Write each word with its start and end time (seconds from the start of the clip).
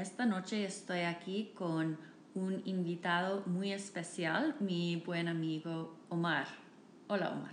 esta 0.00 0.26
noche 0.26 0.64
estoy 0.64 1.00
aquí 1.00 1.50
con 1.54 1.98
un 2.34 2.62
invitado 2.66 3.42
muy 3.46 3.72
especial, 3.72 4.54
mi 4.60 5.02
buen 5.04 5.26
amigo 5.26 5.96
Omar. 6.08 6.46
Hola 7.08 7.30
Omar. 7.30 7.52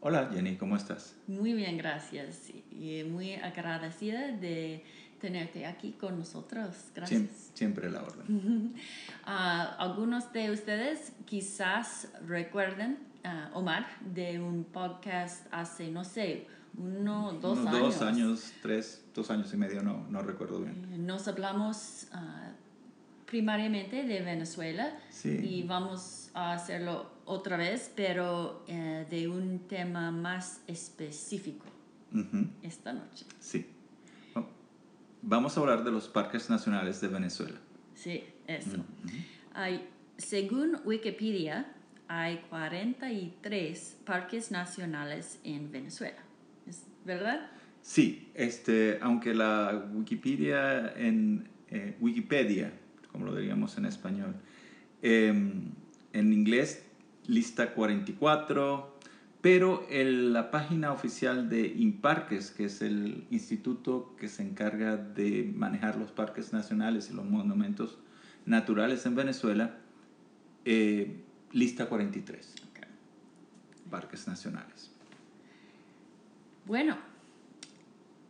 Hola 0.00 0.30
Jenny, 0.32 0.56
¿cómo 0.56 0.76
estás? 0.76 1.16
Muy 1.26 1.54
bien, 1.54 1.76
gracias. 1.76 2.50
Y 2.70 3.02
muy 3.02 3.34
agradecida 3.34 4.28
de 4.28 4.84
tenerte 5.20 5.66
aquí 5.66 5.92
con 5.98 6.16
nosotros. 6.16 6.76
Gracias. 6.94 7.50
Siempre, 7.54 7.90
la 7.90 8.02
orden. 8.02 8.74
Ah, 9.30 9.76
algunos 9.78 10.32
de 10.32 10.52
ustedes 10.52 11.12
quizás 11.26 12.08
recuerden, 12.26 12.98
uh, 13.24 13.58
Omar, 13.58 13.86
de 14.00 14.40
un 14.40 14.64
podcast 14.64 15.46
hace, 15.50 15.90
no 15.90 16.04
sé, 16.04 16.46
uno, 16.78 17.32
dos 17.40 17.58
años. 17.58 17.72
Dos 17.72 18.02
años, 18.02 18.52
tres, 18.62 19.04
dos 19.14 19.30
años 19.30 19.52
y 19.52 19.56
medio, 19.56 19.82
no, 19.82 20.06
no 20.08 20.22
recuerdo 20.22 20.60
bien. 20.60 20.88
Eh, 20.92 20.98
nos 20.98 21.26
hablamos 21.28 22.06
uh, 22.12 23.26
primariamente 23.26 24.04
de 24.04 24.20
Venezuela 24.20 24.98
y 25.24 25.64
vamos 25.64 26.30
a 26.34 26.52
hacerlo 26.52 27.10
otra 27.24 27.56
vez, 27.56 27.90
pero 27.94 28.64
uh, 28.68 29.10
de 29.10 29.28
un 29.28 29.60
tema 29.68 30.10
más 30.10 30.60
específico 30.66 31.66
esta 32.62 32.92
noche. 32.92 33.26
Sí. 33.38 33.66
Vamos 35.20 35.56
a 35.56 35.60
hablar 35.60 35.84
de 35.84 35.90
los 35.90 36.08
parques 36.08 36.48
nacionales 36.48 37.00
de 37.00 37.08
Venezuela. 37.08 37.58
Sí, 37.94 38.24
eso. 38.46 38.78
hay, 39.52 39.88
según 40.16 40.80
Wikipedia, 40.84 41.74
hay 42.06 42.38
43 42.48 43.98
parques 44.04 44.50
nacionales 44.50 45.40
en 45.44 45.70
Venezuela. 45.70 46.27
¿Verdad? 47.08 47.50
Sí, 47.80 48.30
este, 48.34 48.98
aunque 49.00 49.34
la 49.34 49.90
Wikipedia 49.94 50.92
en 50.94 51.48
eh, 51.70 51.96
Wikipedia, 52.00 52.70
como 53.10 53.24
lo 53.24 53.34
diríamos 53.34 53.78
en 53.78 53.86
español, 53.86 54.34
em, 55.00 55.72
en 56.12 56.32
inglés 56.34 56.84
lista 57.26 57.72
44, 57.72 58.98
pero 59.40 59.86
en 59.88 60.34
la 60.34 60.50
página 60.50 60.92
oficial 60.92 61.48
de 61.48 61.66
Imparques, 61.66 62.50
que 62.50 62.66
es 62.66 62.82
el 62.82 63.24
instituto 63.30 64.14
que 64.18 64.28
se 64.28 64.42
encarga 64.42 64.98
de 64.98 65.50
manejar 65.54 65.96
los 65.96 66.12
parques 66.12 66.52
nacionales 66.52 67.08
y 67.10 67.14
los 67.14 67.24
monumentos 67.24 67.98
naturales 68.44 69.06
en 69.06 69.14
Venezuela, 69.14 69.78
eh, 70.66 71.22
lista 71.52 71.86
43. 71.86 72.54
Parques 73.90 74.28
nacionales. 74.28 74.97
Bueno, 76.68 76.98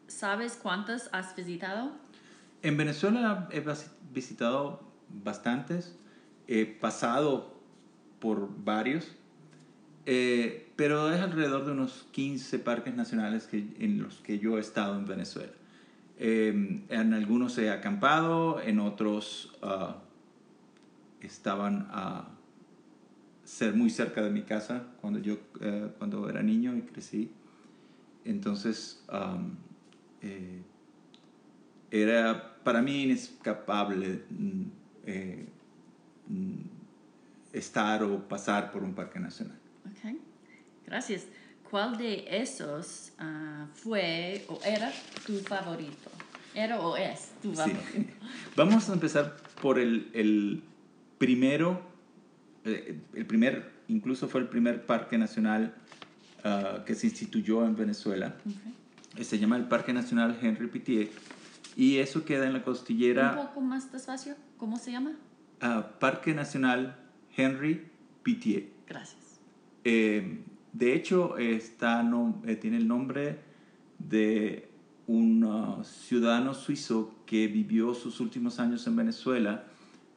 ¿sabes 0.06 0.56
cuántos 0.62 1.10
has 1.10 1.34
visitado? 1.34 1.90
En 2.62 2.76
Venezuela 2.76 3.48
he 3.50 3.64
visitado 4.14 4.80
bastantes, 5.08 5.98
he 6.46 6.64
pasado 6.64 7.58
por 8.20 8.48
varios, 8.62 9.10
eh, 10.06 10.70
pero 10.76 11.10
es 11.12 11.20
alrededor 11.20 11.66
de 11.66 11.72
unos 11.72 12.06
15 12.12 12.60
parques 12.60 12.94
nacionales 12.94 13.48
que, 13.48 13.74
en 13.80 14.00
los 14.00 14.18
que 14.18 14.38
yo 14.38 14.56
he 14.56 14.60
estado 14.60 14.96
en 14.96 15.06
Venezuela. 15.06 15.52
Eh, 16.16 16.84
en 16.88 17.14
algunos 17.14 17.58
he 17.58 17.70
acampado, 17.70 18.60
en 18.60 18.78
otros 18.78 19.52
uh, 19.64 19.94
estaban 21.20 21.88
a 21.90 22.28
ser 23.42 23.74
muy 23.74 23.90
cerca 23.90 24.22
de 24.22 24.30
mi 24.30 24.42
casa 24.42 24.84
cuando 25.00 25.18
yo 25.18 25.34
uh, 25.34 25.88
cuando 25.98 26.30
era 26.30 26.40
niño 26.40 26.76
y 26.76 26.82
crecí. 26.82 27.32
Entonces, 28.28 29.02
eh, 30.20 30.62
era 31.90 32.62
para 32.62 32.82
mí 32.82 33.04
inescapable 33.04 34.22
mm, 34.28 34.62
eh, 35.06 35.48
mm, 36.28 36.60
estar 37.54 38.02
o 38.02 38.28
pasar 38.28 38.70
por 38.70 38.82
un 38.82 38.94
parque 38.94 39.18
nacional. 39.18 39.58
Ok, 39.86 40.14
gracias. 40.86 41.26
¿Cuál 41.70 41.96
de 41.96 42.26
esos 42.28 43.12
ah, 43.18 43.66
fue 43.72 44.44
o 44.48 44.60
era 44.62 44.92
tu 45.26 45.38
favorito? 45.38 46.10
¿Era 46.54 46.80
o 46.80 46.96
es 46.98 47.32
tu 47.40 47.54
favorito? 47.54 48.12
Vamos 48.56 48.90
a 48.90 48.92
empezar 48.92 49.36
por 49.62 49.78
el, 49.78 50.10
el 50.12 50.62
primero, 51.16 51.80
eh, 52.66 53.00
el 53.14 53.24
primer, 53.24 53.72
incluso 53.88 54.28
fue 54.28 54.42
el 54.42 54.48
primer 54.48 54.84
parque 54.84 55.16
nacional 55.16 55.74
Ah, 56.48 56.82
que 56.86 56.94
se 56.94 57.06
instituyó 57.06 57.64
en 57.66 57.76
Venezuela. 57.76 58.36
Se 59.20 59.38
llama 59.38 59.56
el 59.56 59.64
Parque 59.64 59.92
Nacional 59.92 60.38
Henry 60.40 60.68
Pitié 60.68 61.10
y 61.76 61.98
eso 61.98 62.24
queda 62.24 62.46
en 62.46 62.54
la 62.54 62.62
costillera. 62.62 63.32
Un 63.38 63.46
poco 63.48 63.60
más 63.60 63.92
despacio, 63.92 64.34
¿cómo 64.56 64.78
se 64.78 64.92
llama? 64.92 65.12
Uh, 65.62 65.82
Parque 65.98 66.32
Nacional 66.32 66.96
Henry 67.36 67.90
Pitié. 68.22 68.70
Gracias. 68.86 69.40
Eh, 69.84 70.40
de 70.72 70.94
hecho, 70.94 71.36
está, 71.36 72.02
no, 72.02 72.40
eh, 72.46 72.56
tiene 72.56 72.78
el 72.78 72.88
nombre 72.88 73.40
de 73.98 74.70
un 75.06 75.44
uh, 75.44 75.84
ciudadano 75.84 76.54
suizo 76.54 77.14
que 77.26 77.46
vivió 77.48 77.92
sus 77.92 78.20
últimos 78.20 78.58
años 78.58 78.86
en 78.86 78.96
Venezuela 78.96 79.64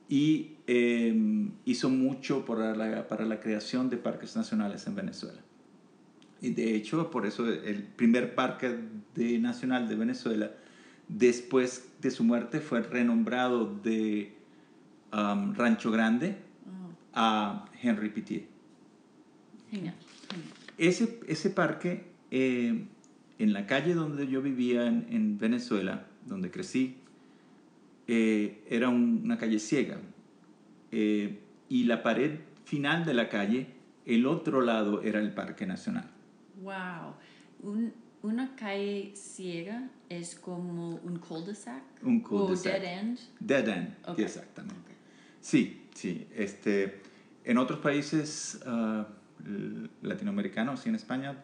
y 0.08 0.58
em, 0.68 1.52
hizo 1.66 1.90
mucho 1.90 2.46
para 2.46 2.74
la, 2.76 3.08
para 3.08 3.26
la 3.26 3.40
creación 3.42 3.90
de 3.90 3.98
parques 3.98 4.36
nacionales 4.38 4.88
en 4.88 4.96
Venezuela. 4.96 5.42
Y 6.42 6.50
de 6.52 6.76
hecho, 6.76 7.12
por 7.12 7.26
eso 7.28 7.48
el 7.48 7.84
primer 7.84 8.34
parque 8.34 8.76
de, 9.16 9.38
nacional 9.38 9.88
de 9.88 9.96
Venezuela, 9.96 10.52
después 11.08 11.90
de 12.02 12.10
su 12.10 12.24
muerte, 12.24 12.60
fue 12.60 12.82
renombrado 12.82 13.80
de 13.84 14.34
um, 15.14 15.54
Rancho 15.54 15.92
Grande 15.92 16.38
a 17.14 17.66
Henry 17.82 18.10
Pitié. 18.10 18.48
Genial. 19.70 19.96
Ese, 20.78 21.20
ese 21.28 21.52
parque, 21.52 22.06
eh, 22.32 22.86
en 23.38 23.54
la 23.54 23.68
calle 23.68 23.94
donde 23.94 24.28
yo 24.28 24.42
vivía 24.42 24.88
en, 24.88 25.38
Venezuela, 25.38 26.08
donde 26.26 26.50
crecí, 26.50 26.98
eh, 28.08 28.64
era 28.68 28.90
una 28.90 29.38
calle 29.38 29.60
ciega. 29.60 30.00
Eh, 30.92 31.40
y 31.70 31.84
la 31.84 32.02
pared 32.02 32.40
final 32.66 33.06
de 33.06 33.14
la 33.14 33.30
calle, 33.30 33.68
el 34.06 34.26
otro 34.26 34.62
lado 34.62 35.04
era 35.04 35.20
el 35.20 35.34
Parque 35.34 35.68
Nacional. 35.68 36.10
Wow. 36.62 37.16
una 38.24 38.56
calle 38.56 39.14
ciega 39.16 39.90
es 40.10 40.36
como 40.36 40.96
un 40.96 41.18
cul-de-sac. 41.18 41.84
Un 42.04 42.22
cul-de-sac. 42.22 42.76
O 42.76 42.80
dead 42.80 43.00
end. 43.00 43.20
Dead 43.40 43.68
end, 43.68 44.20
exactamente. 44.20 44.92
Sí, 45.42 45.88
sí. 45.96 46.28
Este, 46.36 47.02
en 47.44 47.58
otros 47.58 47.80
países 47.80 48.60
uh, 48.66 49.04
latinoamericanos 50.02 50.86
y 50.86 50.90
en 50.90 50.96
España 50.96 51.36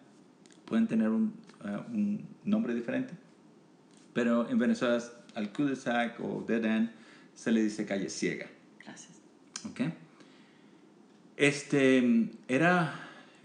pueden 0.65 0.87
tener 0.87 1.09
un, 1.09 1.33
uh, 1.63 1.91
un 1.91 2.27
nombre 2.43 2.75
diferente, 2.75 3.13
pero 4.13 4.47
en 4.49 4.59
Venezuela 4.59 5.01
al 5.35 5.51
cul-de-sac 5.51 6.19
o 6.19 6.43
dead 6.47 6.65
end 6.65 6.91
se 7.33 7.51
le 7.51 7.63
dice 7.63 7.85
calle 7.85 8.09
ciega. 8.09 8.47
Gracias. 8.83 9.21
Ok. 9.69 9.81
Este 11.37 12.31
era, 12.47 12.93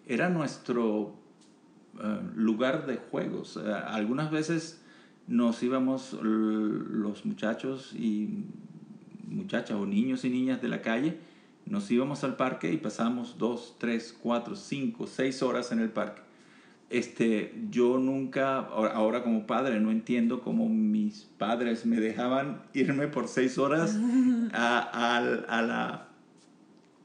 era 0.07 0.31
nuestro 0.31 1.15
eh, 2.01 2.21
lugar 2.35 2.87
de 2.87 2.97
juegos. 2.97 3.59
Eh, 3.63 3.73
algunas 3.87 4.31
veces 4.31 4.81
nos 5.27 5.63
íbamos 5.63 6.15
los 6.23 7.25
muchachos 7.25 7.93
y 7.95 8.45
muchachas 9.29 9.77
o 9.77 9.87
niños 9.87 10.25
y 10.25 10.31
niñas 10.31 10.61
de 10.61 10.69
la 10.69 10.83
calle, 10.83 11.19
nos 11.67 11.91
íbamos 11.91 12.25
al 12.25 12.37
parque 12.37 12.73
y 12.73 12.77
pasamos 12.77 13.39
dos, 13.39 13.77
tres, 13.79 14.17
cuatro, 14.21 14.57
cinco, 14.57 15.07
seis 15.07 15.43
horas 15.43 15.73
en 15.73 15.81
el 15.81 15.91
parque. 15.91 16.23
Este, 16.91 17.55
yo 17.71 17.99
nunca, 17.99 18.59
ahora 18.59 19.23
como 19.23 19.47
padre, 19.47 19.81
no 19.81 19.91
entiendo 19.91 20.43
cómo 20.43 20.69
mis 20.69 21.23
padres 21.39 21.87
me 21.87 21.99
dejaban 22.01 22.63
irme 22.75 23.09
por 23.09 23.29
seis 23.29 23.59
horas 23.59 23.97
a, 24.53 24.79
a, 24.79 25.63
la, 25.63 26.09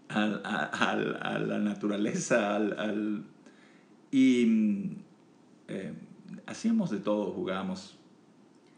a, 0.10 1.39
la 1.39 1.60
naturaleza, 1.60 2.56
al 2.56 3.24
y 4.12 4.45
mm, 4.45 4.95
eh, 5.69 5.94
hacíamos 6.45 6.89
de 6.92 7.00
todo, 7.00 7.31
jugábamos 7.31 7.98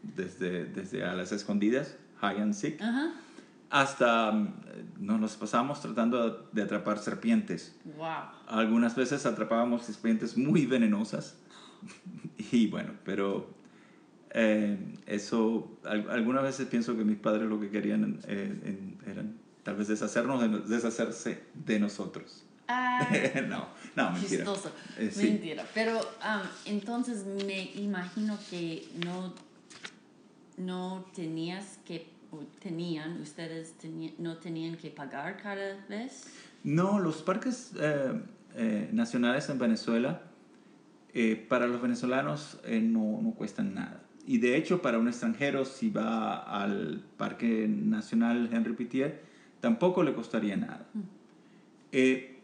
desde, 0.02 0.64
desde 0.66 1.04
a 1.04 1.14
las 1.14 1.32
escondidas, 1.32 1.96
high 2.20 2.40
and 2.40 2.54
sick, 2.54 2.80
Ajá. 2.80 3.12
hasta 3.70 4.32
mm, 4.32 4.54
nos 4.98 5.20
los 5.20 5.36
pasamos 5.36 5.80
tratando 5.80 6.48
de 6.52 6.62
atrapar 6.62 6.98
serpientes. 6.98 7.76
Wow. 7.96 8.06
Algunas 8.48 8.96
veces 8.96 9.26
atrapábamos 9.26 9.84
serpientes 9.84 10.36
muy 10.36 10.66
venenosas. 10.66 11.36
Y 12.52 12.66
bueno, 12.66 12.92
pero 13.04 13.48
eh, 14.32 14.76
eso, 15.06 15.78
al- 15.84 16.10
algunas 16.10 16.42
veces 16.42 16.66
pienso 16.68 16.96
que 16.96 17.04
mis 17.04 17.16
padres 17.18 17.48
lo 17.48 17.60
que 17.60 17.70
querían 17.70 18.18
eh, 18.26 18.60
en- 18.64 18.98
eran 19.10 19.36
tal 19.62 19.76
vez 19.76 19.88
deshacernos, 19.88 20.40
de, 20.40 20.74
deshacerse 20.74 21.42
de 21.54 21.78
nosotros. 21.78 22.44
Ah, 22.72 23.08
no, 23.48 23.66
no, 23.96 24.10
mentira. 24.12 24.28
chistoso. 24.44 24.70
Eh, 24.98 25.10
sí. 25.12 25.24
Mentira. 25.24 25.64
Pero 25.74 25.98
um, 25.98 26.46
entonces 26.66 27.24
me 27.26 27.62
imagino 27.74 28.38
que 28.48 28.86
no, 29.04 29.34
no 30.56 31.04
tenías 31.14 31.78
que, 31.84 32.06
o 32.30 32.38
tenían, 32.62 33.20
ustedes 33.20 33.74
teni- 33.82 34.14
no 34.18 34.36
tenían 34.36 34.76
que 34.76 34.90
pagar 34.90 35.36
cada 35.42 35.84
vez. 35.88 36.26
No, 36.62 36.98
los 37.00 37.22
parques 37.22 37.72
eh, 37.80 38.20
eh, 38.54 38.88
nacionales 38.92 39.48
en 39.48 39.58
Venezuela, 39.58 40.22
para 41.48 41.66
los 41.66 41.82
venezolanos 41.82 42.58
no, 42.68 43.20
no 43.20 43.32
cuestan 43.32 43.74
nada. 43.74 44.00
Y 44.26 44.38
de 44.38 44.56
hecho, 44.56 44.80
para 44.80 44.98
un 44.98 45.08
extranjero, 45.08 45.64
si 45.64 45.90
va 45.90 46.36
al 46.36 47.02
Parque 47.16 47.66
Nacional 47.68 48.48
Henry 48.52 48.74
Pittier, 48.74 49.20
tampoco 49.60 50.04
le 50.04 50.14
costaría 50.14 50.56
nada. 50.56 50.86
Eh, 51.90 52.39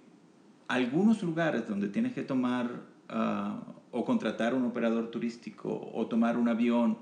algunos 0.69 1.23
lugares 1.23 1.69
donde 1.69 1.89
tienes 1.89 2.13
que 2.13 2.23
tomar 2.23 2.83
ah, 3.09 3.63
o 3.93 4.05
contratar 4.05 4.55
un 4.55 4.65
operador 4.65 5.11
turístico 5.11 5.91
o 5.95 6.07
tomar 6.07 6.37
un 6.37 6.49
avión 6.49 6.99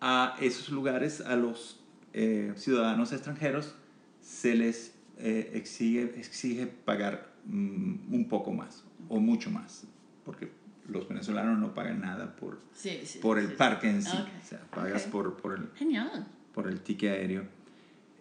a 0.00 0.36
esos 0.40 0.70
lugares, 0.70 1.20
a 1.20 1.36
los 1.36 1.80
eh, 2.12 2.52
ciudadanos 2.56 3.12
extranjeros, 3.12 3.74
se 4.20 4.54
les 4.54 4.94
eh, 5.18 5.52
exige, 5.54 6.02
exige 6.18 6.66
pagar 6.66 7.32
mm, 7.46 8.12
un 8.14 8.28
poco 8.28 8.52
más 8.52 8.84
o 9.08 9.18
mucho 9.20 9.50
más, 9.50 9.84
porque 10.24 10.50
los 10.88 11.08
venezolanos 11.08 11.58
no 11.58 11.74
pagan 11.74 12.00
nada 12.00 12.34
por, 12.36 12.58
Sí, 12.74 13.00
sí. 13.04 13.18
por 13.20 13.38
el 13.38 13.50
sí. 13.50 13.54
parque 13.56 13.88
en 13.88 14.02
sí, 14.02 14.16
Ok. 14.16 14.28
o 14.42 14.46
sea, 14.46 14.60
pagas 14.74 15.04
Ok. 15.06 15.12
por, 15.12 15.36
por 15.36 15.58
el, 15.58 15.68
Genial. 15.76 16.26
por 16.52 16.66
el 16.68 16.80
ticket 16.80 17.12
aéreo. 17.12 17.44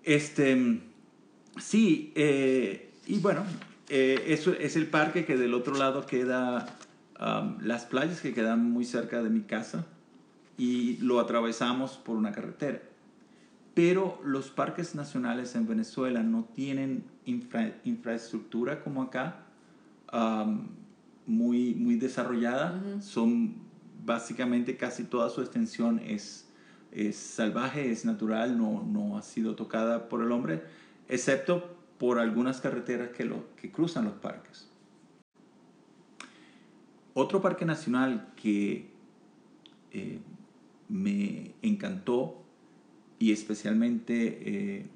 Este, 0.03 0.81
sí, 1.59 2.11
eh, 2.15 2.91
y 3.07 3.19
bueno, 3.19 3.43
eh, 3.91 4.33
eso 4.33 4.53
es 4.53 4.75
el 4.75 4.87
parque 4.87 5.25
que 5.25 5.35
del 5.37 5.53
otro 5.53 5.75
lado 5.75 6.05
queda 6.05 6.65
um, 7.19 7.57
las 7.61 7.85
playas 7.85 8.21
que 8.21 8.33
quedan 8.33 8.71
muy 8.71 8.85
cerca 8.85 9.21
de 9.21 9.29
mi 9.29 9.41
casa 9.41 9.85
y 10.57 10.97
lo 10.97 11.19
atravesamos 11.19 11.97
por 11.97 12.15
una 12.15 12.31
carretera. 12.31 12.81
Pero 13.73 14.19
los 14.23 14.49
parques 14.49 14.95
nacionales 14.95 15.55
en 15.55 15.67
Venezuela 15.67 16.23
no 16.23 16.45
tienen 16.55 17.03
infra- 17.25 17.75
infraestructura 17.83 18.81
como 18.81 19.01
acá, 19.03 19.43
um, 20.13 20.67
muy, 21.25 21.75
muy 21.75 21.95
desarrollada. 21.95 22.81
Son 23.01 23.55
básicamente 24.05 24.77
casi 24.77 25.03
toda 25.03 25.29
su 25.29 25.41
extensión 25.41 25.99
es, 25.99 26.47
es 26.91 27.15
salvaje, 27.17 27.91
es 27.91 28.05
natural, 28.05 28.57
no, 28.57 28.83
no 28.83 29.17
ha 29.17 29.21
sido 29.21 29.55
tocada 29.55 30.09
por 30.09 30.21
el 30.23 30.31
hombre, 30.31 30.63
excepto 31.07 31.80
por 32.01 32.17
algunas 32.17 32.59
carreteras 32.61 33.09
que, 33.09 33.25
lo, 33.25 33.55
que 33.57 33.71
cruzan 33.71 34.05
los 34.05 34.15
parques. 34.15 34.67
Otro 37.13 37.43
parque 37.43 37.63
nacional 37.63 38.33
que 38.35 38.89
eh, 39.91 40.19
me 40.89 41.53
encantó 41.61 42.43
y 43.19 43.31
especialmente 43.31 44.79
eh, 44.79 44.87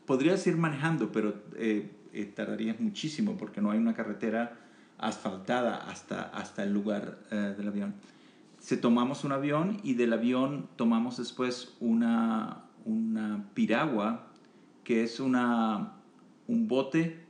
Podrías 0.06 0.46
ir 0.46 0.56
manejando, 0.56 1.10
pero 1.10 1.42
eh, 1.56 1.90
eh, 2.12 2.24
tardarías 2.24 2.80
muchísimo 2.80 3.36
porque 3.36 3.60
no 3.60 3.70
hay 3.70 3.78
una 3.78 3.94
carretera 3.94 4.58
asfaltada 4.98 5.76
hasta, 5.76 6.22
hasta 6.22 6.64
el 6.64 6.72
lugar 6.72 7.18
eh, 7.30 7.54
del 7.56 7.68
avión. 7.68 7.94
Se 8.58 8.76
tomamos 8.76 9.24
un 9.24 9.32
avión 9.32 9.80
y 9.82 9.94
del 9.94 10.12
avión 10.12 10.68
tomamos 10.76 11.16
después 11.16 11.76
una, 11.80 12.64
una 12.84 13.44
piragua, 13.54 14.26
que 14.84 15.04
es 15.04 15.20
una, 15.20 15.92
un 16.48 16.66
bote 16.66 17.20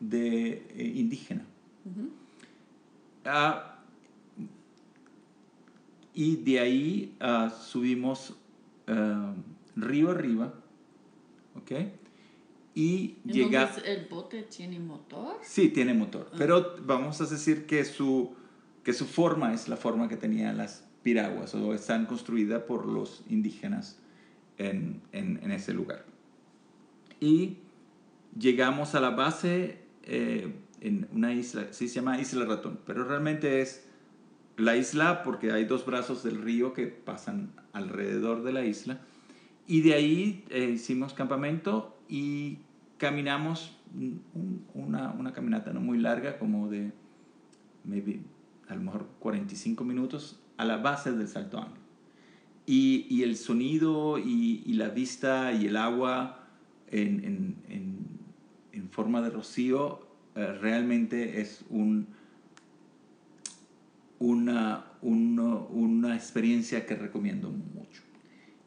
de 0.00 0.66
eh, 0.70 0.92
indígena. 0.96 1.44
Ah, 3.24 3.76
y 6.14 6.36
de 6.36 6.60
ahí 6.60 7.16
ah, 7.20 7.50
subimos 7.50 8.36
ah, 8.86 9.34
río 9.76 10.10
arriba, 10.10 10.54
¿ok? 11.56 11.72
Y 12.78 13.16
llega... 13.24 13.62
Entonces, 13.62 13.82
¿el 13.86 14.06
bote 14.06 14.44
tiene 14.44 14.78
motor? 14.78 15.38
Sí, 15.42 15.68
tiene 15.70 15.94
motor, 15.94 16.30
pero 16.38 16.76
vamos 16.86 17.20
a 17.20 17.26
decir 17.26 17.66
que 17.66 17.84
su, 17.84 18.36
que 18.84 18.92
su 18.92 19.04
forma 19.04 19.52
es 19.52 19.66
la 19.66 19.76
forma 19.76 20.08
que 20.08 20.16
tenían 20.16 20.56
las 20.56 20.84
piraguas 21.02 21.56
o 21.56 21.74
están 21.74 22.06
construidas 22.06 22.62
por 22.62 22.86
los 22.86 23.24
indígenas 23.28 23.98
en, 24.58 25.02
en, 25.10 25.40
en 25.42 25.50
ese 25.50 25.74
lugar. 25.74 26.04
Y 27.18 27.56
llegamos 28.38 28.94
a 28.94 29.00
la 29.00 29.10
base 29.10 29.80
eh, 30.04 30.54
en 30.80 31.08
una 31.12 31.34
isla, 31.34 31.72
sí 31.72 31.88
se 31.88 31.96
llama 31.96 32.20
Isla 32.20 32.44
Ratón, 32.44 32.78
pero 32.86 33.02
realmente 33.02 33.60
es 33.60 33.88
la 34.56 34.76
isla 34.76 35.24
porque 35.24 35.50
hay 35.50 35.64
dos 35.64 35.84
brazos 35.84 36.22
del 36.22 36.40
río 36.40 36.74
que 36.74 36.86
pasan 36.86 37.50
alrededor 37.72 38.44
de 38.44 38.52
la 38.52 38.64
isla. 38.64 39.00
Y 39.66 39.80
de 39.80 39.94
ahí 39.94 40.44
eh, 40.50 40.70
hicimos 40.74 41.12
campamento 41.12 41.98
y 42.08 42.58
caminamos 42.98 43.74
un- 43.94 44.64
una, 44.74 45.10
una 45.12 45.32
caminata 45.32 45.72
no 45.72 45.80
muy 45.80 45.98
larga, 45.98 46.38
como 46.38 46.68
de 46.68 46.92
maybe, 47.84 48.20
a 48.68 48.74
lo 48.74 48.82
mejor 48.82 49.06
45 49.20 49.82
minutos 49.84 50.38
a 50.56 50.64
la 50.64 50.76
base 50.76 51.12
del 51.12 51.26
Salto 51.28 51.58
Ángel. 51.58 51.78
Y, 52.66 53.06
y 53.08 53.22
el 53.22 53.36
sonido 53.36 54.18
y, 54.18 54.62
y 54.66 54.74
la 54.74 54.90
vista 54.90 55.52
y 55.52 55.66
el 55.66 55.76
agua 55.76 56.46
en, 56.90 57.24
en- 57.24 57.56
en- 57.68 58.08
en 58.72 58.90
forma 58.90 59.22
de 59.22 59.30
rocío 59.30 60.06
eh, 60.34 60.52
realmente 60.60 61.40
es 61.40 61.64
un, 61.70 62.08
una, 64.18 64.84
uno- 65.02 65.66
una 65.70 66.14
experiencia 66.14 66.84
que 66.86 66.94
recomiendo 66.94 67.50
mucho. 67.50 68.02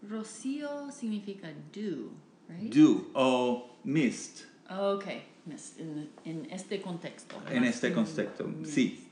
Rocío 0.09 0.91
significa 0.91 1.49
dew, 1.73 2.09
right? 2.49 2.73
Dew 2.73 3.07
o 3.13 3.70
mist 3.83 4.51
Ok, 4.73 5.03
Miss, 5.45 5.75
en, 5.77 6.09
en 6.23 6.47
este 6.49 6.81
contexto. 6.81 7.35
En 7.49 7.65
este 7.65 7.91
contexto, 7.91 8.47
mist. 8.47 8.71
sí. 8.71 9.07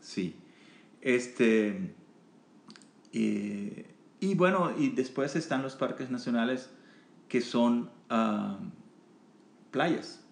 Sí. 0.00 0.34
Este. 1.00 1.92
eh, 3.12 3.86
y 4.20 4.34
bueno, 4.34 4.72
y 4.78 4.90
después 4.90 5.34
están 5.34 5.62
los 5.62 5.74
parques 5.74 6.10
nacionales 6.10 6.70
que 7.28 7.40
son 7.40 7.90
ah, 8.10 8.58
playas, 9.70 10.22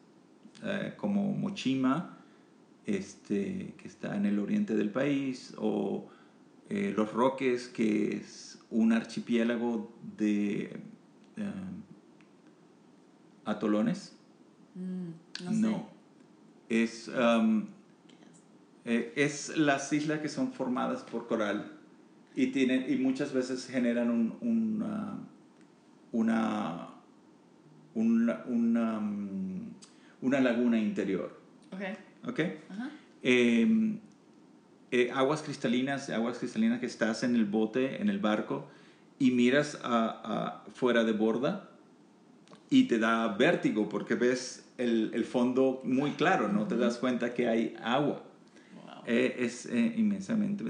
eh, 0.62 0.94
como 0.96 1.32
Mochima, 1.32 2.18
este, 2.86 3.74
que 3.76 3.88
está 3.88 4.16
en 4.16 4.26
el 4.26 4.38
oriente 4.38 4.74
del 4.74 4.90
país, 4.90 5.54
o 5.58 6.08
eh, 6.68 6.92
Los 6.96 7.12
Roques, 7.12 7.68
que 7.68 8.16
es 8.16 8.58
un 8.70 8.92
archipiélago 8.92 9.92
de 10.16 10.80
atolones. 13.50 14.14
Mm, 14.74 15.08
no 15.44 15.50
sé. 15.52 15.56
No. 15.58 15.88
Es. 16.68 17.08
um, 17.08 17.66
eh, 18.84 19.12
es 19.16 19.56
las 19.56 19.92
islas 19.92 20.20
que 20.20 20.28
son 20.28 20.52
formadas 20.52 21.02
por 21.02 21.26
coral 21.26 21.72
y, 22.34 22.48
tienen, 22.48 22.90
y 22.90 22.96
muchas 22.96 23.32
veces 23.34 23.66
generan 23.66 24.08
un- 24.10 24.34
una, 24.40 25.18
una, 27.94 29.00
una 30.22 30.40
laguna 30.40 30.78
interior. 30.78 31.38
Ok. 31.72 32.28
¿Ok? 32.28 32.40
Ajá. 32.70 32.90
Eh, 33.22 33.98
eh, 34.90 35.10
aguas 35.14 35.42
cristalinas, 35.42 36.08
aguas 36.10 36.38
cristalinas 36.38 36.80
que 36.80 36.86
estás 36.86 37.22
en 37.24 37.34
el 37.34 37.44
bote, 37.44 38.00
en 38.00 38.08
el 38.08 38.18
barco, 38.18 38.68
y 39.18 39.32
miras 39.32 39.78
a, 39.82 40.62
a- 40.64 40.70
fuera 40.72 41.04
de 41.04 41.12
borda 41.12 41.68
y 42.70 42.84
te 42.84 42.98
da 42.98 43.28
vértigo 43.28 43.88
porque 43.88 44.14
ves 44.14 44.68
el, 44.76 45.10
el 45.14 45.24
fondo 45.24 45.80
muy 45.84 46.12
claro, 46.12 46.48
no 46.48 46.66
te 46.66 46.76
das 46.76 46.98
cuenta 46.98 47.34
que 47.34 47.48
hay 47.48 47.76
agua. 47.82 48.22
Wow. 48.74 49.02
Eh, 49.06 49.36
es 49.38 49.66
eh, 49.66 49.94
inmensamente. 49.96 50.64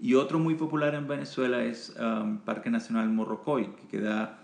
Y 0.00 0.14
otro 0.14 0.38
muy 0.38 0.54
popular 0.54 0.94
en 0.94 1.08
Venezuela 1.08 1.64
es 1.64 1.94
um, 1.98 2.38
Parque 2.38 2.70
Nacional 2.70 3.08
Morrocoy, 3.08 3.74
que 3.74 3.88
queda 3.88 4.38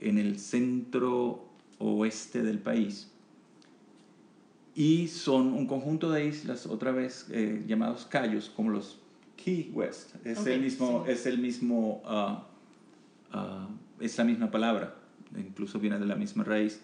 en 0.00 0.18
el 0.18 0.38
centro 0.38 1.48
oeste 1.78 2.42
del 2.42 2.58
país. 2.58 3.12
Y 4.74 5.08
son 5.08 5.52
un 5.52 5.66
conjunto 5.66 6.10
de 6.10 6.26
islas, 6.26 6.66
otra 6.66 6.90
vez 6.90 7.28
eh, 7.30 7.64
llamados 7.66 8.04
cayos, 8.04 8.50
como 8.50 8.70
los 8.70 8.98
Key 9.36 9.70
West. 9.72 10.14
Es 10.26 10.44
el 10.46 10.60
mismo, 10.60 11.04
sí. 11.06 11.12
es 11.12 11.26
el 11.26 11.38
mismo, 11.38 12.02
ah, 12.04 12.46
ah, 13.32 13.68
es 14.00 14.18
la 14.18 14.24
misma 14.24 14.50
palabra, 14.50 14.94
incluso 15.36 15.78
viene 15.78 15.98
de 15.98 16.06
la 16.06 16.16
misma 16.16 16.44
raíz. 16.44 16.82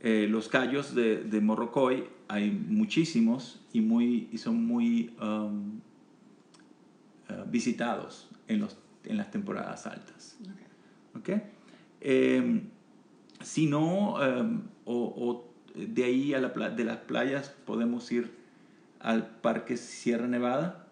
Eh, 0.00 0.26
los 0.28 0.48
cayos 0.48 0.94
de, 0.94 1.22
de 1.22 1.40
Morrocoy 1.40 2.04
hay 2.28 2.50
muchísimos 2.50 3.60
y, 3.72 3.80
muy, 3.80 4.28
y 4.32 4.38
son 4.38 4.66
muy 4.66 5.14
um, 5.20 5.80
ah, 7.28 7.44
visitados 7.48 8.28
en, 8.48 8.60
los, 8.60 8.76
en 9.04 9.16
las 9.16 9.30
temporadas 9.30 9.86
altas. 9.86 10.36
Ok. 11.14 11.18
¿ok? 11.18 11.42
Eh, 12.00 12.62
si 13.42 13.66
no, 13.66 14.16
eh, 14.24 14.60
o, 14.84 14.94
o 14.94 15.52
de 15.74 16.04
ahí 16.04 16.34
a 16.34 16.40
la 16.40 16.48
de 16.70 16.84
las 16.84 16.98
playas 16.98 17.54
podemos 17.64 18.10
ir 18.12 18.30
al 19.00 19.26
Parque 19.26 19.76
Sierra 19.76 20.26
Nevada, 20.26 20.86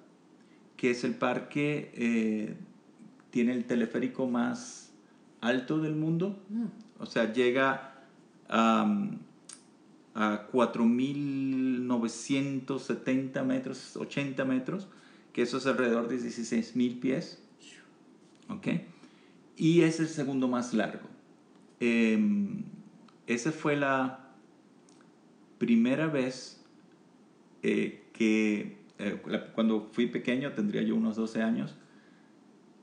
que 0.77 0.91
es 0.91 1.05
el 1.05 1.15
parque, 1.15 1.93
eh, 1.95 2.57
tiene 3.31 3.53
el 3.53 3.65
teleférico 3.65 4.27
más 4.27 4.90
alto 5.41 5.79
del 5.79 5.97
mundo, 5.97 6.39
Mm. 6.49 6.67
o 6.99 7.07
sea, 7.07 7.33
llega 7.33 7.95
a 8.49 8.87
4.970 10.53 13.45
metros, 13.45 13.97
80 13.97 14.45
metros, 14.45 14.89
que 15.33 15.43
eso 15.43 15.59
es 15.59 15.67
alrededor 15.67 16.09
de 16.09 16.19
16.000 16.19 16.99
pies. 17.01 17.43
¿Ok? 18.49 18.67
Y 19.57 19.83
es 19.83 20.01
el 20.01 20.09
segundo 20.09 20.49
más 20.49 20.75
largo. 20.75 21.07
Em, 21.79 22.65
esa 23.27 23.53
fue 23.53 23.77
la 23.77 24.31
primera 25.59 26.09
vez 26.09 26.57
eh, 27.63 28.03
que, 28.15 28.79
eh, 28.99 29.21
cuando 29.55 29.89
fui 29.93 30.07
pequeño, 30.07 30.53
tendría 30.53 30.83
yo 30.83 30.97
unos 30.97 31.17
12 31.17 31.43
años, 31.43 31.77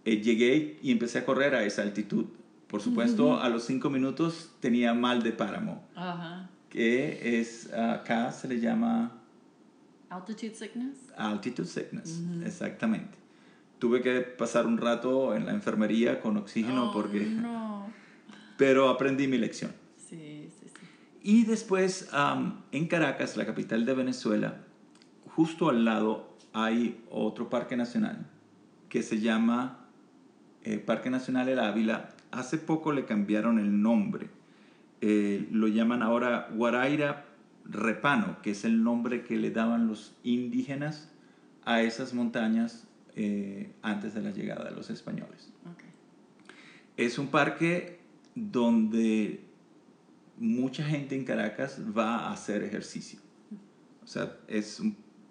eh, 0.05 0.21
llegué 0.21 0.77
y 0.81 0.91
empecé 0.91 1.17
a 1.19 1.25
correr 1.25 1.55
a 1.55 1.63
esa 1.63 1.81
altitud. 1.81 2.25
Por 2.67 2.81
supuesto, 2.81 3.39
a 3.39 3.47
los 3.49 3.63
5 3.63 3.89
minutos 3.89 4.51
tenía 4.59 4.93
mal 4.93 5.23
de 5.23 5.31
páramo, 5.31 5.83
Ajá. 5.95 6.49
que 6.69 7.39
es, 7.39 7.71
acá 7.73 8.31
se 8.31 8.47
le 8.47 8.59
llama 8.59 9.13
Altitude 10.09 10.53
sickness. 10.55 10.97
altitude 11.17 11.67
sickness, 11.67 12.21
exactamente. 12.45 13.17
Tuve 13.79 14.01
que 14.01 14.21
pasar 14.21 14.65
un 14.65 14.77
rato 14.77 15.35
en 15.35 15.45
la 15.45 15.51
enfermería 15.53 16.19
con 16.19 16.35
oxígeno 16.37 16.89
Oh, 16.89 16.93
porque... 16.93 17.21
No. 17.25 17.87
Pero 18.57 18.89
aprendí 18.89 19.27
mi 19.27 19.37
lección. 19.37 19.71
Sí, 19.97 20.49
sí, 20.59 20.67
sí. 20.67 20.85
Y 21.21 21.43
después, 21.45 22.09
am, 22.11 22.63
en 22.71 22.87
Caracas, 22.87 23.37
la 23.37 23.45
capital 23.45 23.85
de 23.85 23.93
Venezuela, 23.93 24.57
justo 25.35 25.69
al 25.69 25.85
lado 25.85 26.35
hay 26.53 27.03
otro 27.11 27.49
parque 27.49 27.77
nacional 27.77 28.25
que 28.89 29.03
se 29.03 29.19
llama 29.19 29.85
eh, 30.63 30.79
Parque 30.79 31.09
Nacional 31.11 31.47
El 31.49 31.59
Ávila. 31.59 32.09
Hace 32.31 32.57
poco 32.57 32.91
le 32.91 33.05
cambiaron 33.05 33.59
el 33.59 33.81
nombre. 33.81 34.29
Eh, 35.01 35.47
lo 35.51 35.67
llaman 35.67 36.01
ahora 36.01 36.49
Guaraira 36.53 37.25
Repano, 37.65 38.41
que 38.41 38.51
es 38.51 38.65
el 38.65 38.83
nombre 38.83 39.23
que 39.23 39.37
le 39.37 39.51
daban 39.51 39.87
los 39.87 40.15
indígenas 40.23 41.11
a 41.65 41.81
esas 41.81 42.13
montañas 42.13 42.87
eh, 43.15 43.71
antes 43.81 44.13
de 44.13 44.21
la 44.21 44.31
llegada 44.31 44.65
de 44.65 44.75
los 44.75 44.89
españoles. 44.89 45.51
Es 46.95 47.19
un 47.19 47.27
parque 47.27 47.99
donde 48.33 49.41
mucha 50.37 50.83
gente 50.83 51.15
en 51.15 51.25
Caracas 51.25 51.79
va 51.95 52.27
a 52.27 52.33
hacer 52.33 52.63
ejercicio. 52.63 53.19
O 54.03 54.07
sea, 54.07 54.37
es 54.47 54.81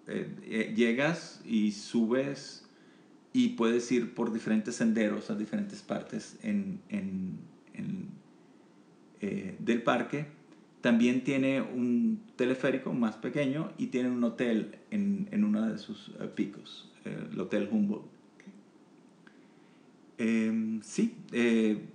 eh, 0.07 0.73
llegas 0.75 1.41
y 1.43 1.71
subes 1.71 2.66
y 3.37 3.49
puedes 3.49 3.91
ir 3.91 4.15
por 4.15 4.33
diferentes 4.33 4.75
senderos 4.77 5.29
a 5.29 5.35
diferentes 5.35 5.83
partes 5.83 6.37
en, 6.41 6.79
en- 6.89 7.37
en, 7.75 8.07
eh, 9.21 9.55
del 9.59 9.83
parque. 9.83 10.25
También 10.81 11.23
tiene 11.23 11.61
un 11.61 12.19
teleférico 12.35 12.93
más 12.93 13.15
pequeño 13.17 13.71
y 13.77 13.87
tiene 13.87 14.09
un 14.09 14.23
hotel 14.23 14.79
en, 14.89 15.27
en 15.31 15.43
uno 15.43 15.67
de 15.69 15.77
sus 15.77 16.09
eh, 16.19 16.27
picos, 16.33 16.91
eh, 17.05 17.27
el 17.31 17.39
Hotel 17.39 17.69
Humboldt. 17.71 18.05
Eh, 20.17 20.79
sí, 20.81 21.15
eh, 21.31 21.85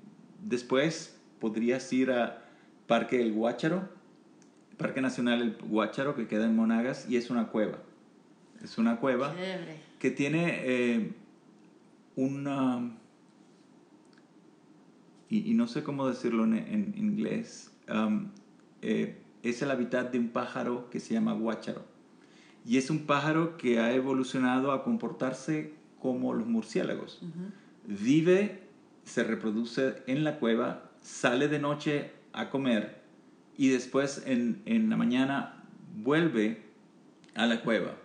después 0.45 1.17
podrías 1.41 1.93
ir 1.93 2.13
a 2.13 2.45
Parque 2.87 3.21
El 3.21 3.33
Guácharo, 3.33 3.89
Parque 4.77 5.01
Nacional 5.01 5.43
El 5.43 5.57
Guácharo 5.69 6.15
que 6.15 6.29
queda 6.29 6.45
en 6.45 6.55
Monagas 6.55 7.07
y 7.11 7.17
es 7.17 7.31
una 7.31 7.49
cueva. 7.49 7.79
Es 8.63 8.79
una 8.79 8.99
cueva 9.01 9.35
Chévere. 9.35 9.77
que 9.99 10.11
tiene 10.13 11.11
una... 12.17 12.97
Y, 15.29 15.51
y 15.51 15.55
no 15.55 15.67
sé 15.67 15.83
cómo 15.83 16.09
decirlo 16.09 16.45
en, 16.45 16.55
en 16.55 16.95
inglés. 16.97 17.73
um, 17.89 18.29
eh, 18.83 19.19
es 19.43 19.63
el 19.63 19.71
hábitat 19.71 20.13
de 20.13 20.19
un 20.19 20.29
pájaro 20.29 20.89
que 20.91 21.01
se 21.01 21.15
llama 21.15 21.33
guácharo. 21.33 21.85
Y 22.65 22.77
es 22.77 22.91
un 22.91 23.07
pájaro 23.07 23.57
que 23.57 23.81
ha 23.81 23.93
evolucionado 23.93 24.73
a 24.73 24.85
comportarse 24.85 25.73
como 26.01 26.33
los 26.35 26.47
murciélagos 26.47 27.21
Ujú. 27.23 27.51
vive, 27.87 28.63
se 29.05 29.25
reproduce 29.25 30.03
en 30.07 30.23
la 30.23 30.39
cueva, 30.39 30.91
sale 31.01 31.49
de 31.49 31.59
noche 31.59 32.13
a 32.33 32.51
comer 32.51 33.03
y 33.57 33.69
después 33.69 34.23
en, 34.27 34.63
en 34.65 34.91
la 34.91 34.97
mañana 34.97 35.65
vuelve 36.03 36.63
a 37.35 37.47
la 37.47 37.63
cueva. 37.63 37.97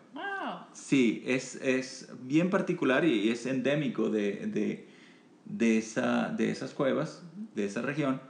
Sí, 0.77 1.24
es, 1.25 1.55
es 1.55 2.07
bien 2.24 2.50
particular 2.51 3.03
y 3.03 3.29
es 3.29 3.46
endémico 3.48 4.10
de, 4.10 4.46
de, 4.48 4.88
de, 5.46 5.77
esa, 5.79 6.29
de 6.29 6.51
esas 6.51 6.74
cuevas, 6.74 7.24
de 7.55 7.65
esa 7.65 7.81
región. 7.81 8.22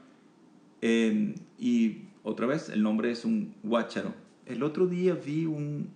Eh, 0.81 1.35
y 1.59 2.03
otra 2.23 2.47
vez, 2.47 2.69
el 2.69 2.81
nombre 2.83 3.11
es 3.11 3.25
un 3.25 3.53
guácharo. 3.63 4.13
El 4.45 4.63
otro 4.63 4.87
día 4.87 5.13
vi 5.13 5.45
un, 5.45 5.89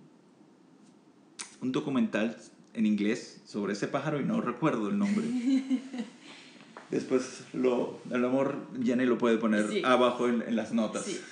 un 1.62 1.72
documental 1.72 2.36
en 2.74 2.84
inglés 2.86 3.40
sobre 3.46 3.72
ese 3.72 3.88
pájaro 3.88 4.20
y 4.20 4.24
no 4.24 4.40
recuerdo 4.42 4.88
el 4.90 4.98
nombre. 4.98 5.24
Después 6.90 7.44
lo, 7.54 7.98
a 8.12 8.18
lo 8.18 8.28
mejor 8.30 8.66
Jenny 8.84 9.06
lo 9.06 9.16
puede 9.16 9.38
poner 9.38 9.66
Sí. 9.70 9.82
abajo 9.84 10.28
en, 10.28 10.42
en 10.42 10.54
las 10.56 10.72
notas. 10.72 11.04
Sí. 11.06 11.18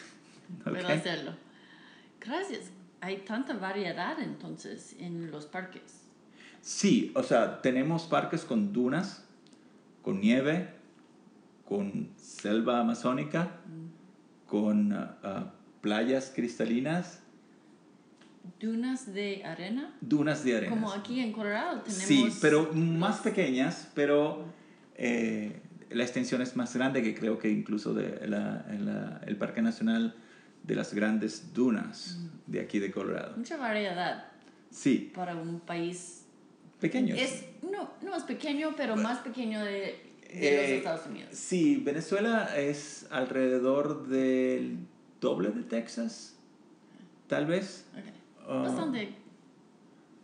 Ok. 0.67 0.73
Puedo 0.73 0.89
hacerlo. 0.89 1.33
Gracias. 2.21 2.73
Hay 3.01 3.19
tanta 3.19 3.55
variedad 3.55 4.21
entonces 4.21 4.95
en 4.99 5.31
los 5.31 5.47
parques. 5.47 6.03
Sí, 6.61 7.13
o 7.15 7.23
sea, 7.23 7.63
tenemos 7.63 8.05
parques 8.05 8.45
con 8.45 8.73
dunas, 8.73 9.25
con 10.03 10.21
nieve, 10.21 10.69
con 11.65 12.11
selva 12.17 12.81
amazónica, 12.81 13.57
con 14.47 14.93
ah, 14.93 15.17
ah, 15.23 15.53
playas 15.81 16.33
cristalinas, 16.35 17.23
Dunas 18.59 19.13
de 19.15 19.45
arena. 19.45 19.95
dunas 20.01 20.45
de 20.45 20.57
arena. 20.57 20.71
Como 20.71 20.93
aquí 20.93 21.21
en 21.21 21.33
Colorado 21.33 21.81
tenemos. 21.83 22.05
Sí, 22.05 22.29
pero 22.43 22.73
más 22.75 23.17
los- 23.17 23.21
pequeñas, 23.25 23.91
pero 23.95 24.45
eh, 24.97 25.63
la 25.91 26.03
extensión 26.03 26.43
es 26.43 26.57
más 26.57 26.75
grande 26.77 27.03
que 27.03 27.15
creo 27.15 27.39
que 27.39 27.51
incluso 27.51 27.95
de 27.95 28.27
la- 28.29 28.67
la- 28.79 29.21
el 29.27 29.37
Parque 29.37 29.63
Nacional 29.63 30.15
de 30.63 30.75
las 30.75 30.93
Grandes 30.95 31.53
Dunas 31.55 32.19
de 32.47 32.61
aquí 32.61 32.79
de 32.79 32.91
Colorado. 32.91 33.37
Mucha 33.37 33.57
variedad 33.57 34.25
Sí, 34.71 35.11
para 35.15 35.35
un 35.35 35.61
país. 35.61 36.25
pequeños. 36.81 37.19
Es, 37.19 37.45
no, 37.71 37.91
no 38.03 38.17
es 38.17 38.23
pequeño, 38.23 38.75
pero 38.77 38.97
más 38.97 39.19
pequeño 39.19 39.65
de, 39.65 39.73
de 39.73 40.01
Eh, 40.29 40.57
los 40.63 40.71
Estados 40.79 41.07
Unidos. 41.07 41.31
Sí, 41.33 41.77
Venezuela 41.85 42.57
es 42.57 43.07
alrededor 43.11 44.07
del 44.07 44.79
doble 45.21 45.51
de 45.51 45.63
Texas, 45.65 46.37
tal 47.27 47.47
vez. 47.47 47.87
Ok. 47.95 48.05
Ah, 48.49 48.63
Bastante 48.63 49.15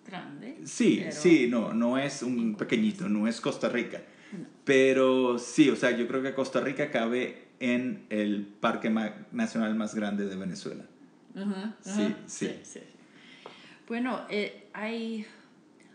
grande. 0.06 0.58
Sí, 0.64 1.04
sí, 1.10 1.48
no, 1.50 1.74
no 1.74 1.98
es 1.98 2.22
un 2.22 2.54
pequeñito, 2.54 3.08
no 3.08 3.26
es 3.26 3.40
Costa 3.40 3.68
Rica. 3.68 4.00
Pero 4.64 5.38
sí, 5.38 5.70
o 5.70 5.76
sea, 5.76 5.90
yo 5.96 6.06
creo 6.08 6.22
que 6.22 6.34
Costa 6.34 6.60
Rica 6.60 6.90
cabe 6.90 7.45
en 7.60 8.06
el 8.10 8.46
parque 8.60 8.90
nacional 9.32 9.74
más 9.74 9.94
grande 9.94 10.26
de 10.26 10.36
Venezuela. 10.36 10.84
Sí, 11.82 12.14
sí. 12.26 12.50
sí. 12.62 12.80
Bueno, 13.88 14.22
eh, 14.30 14.68
hay, 14.72 15.24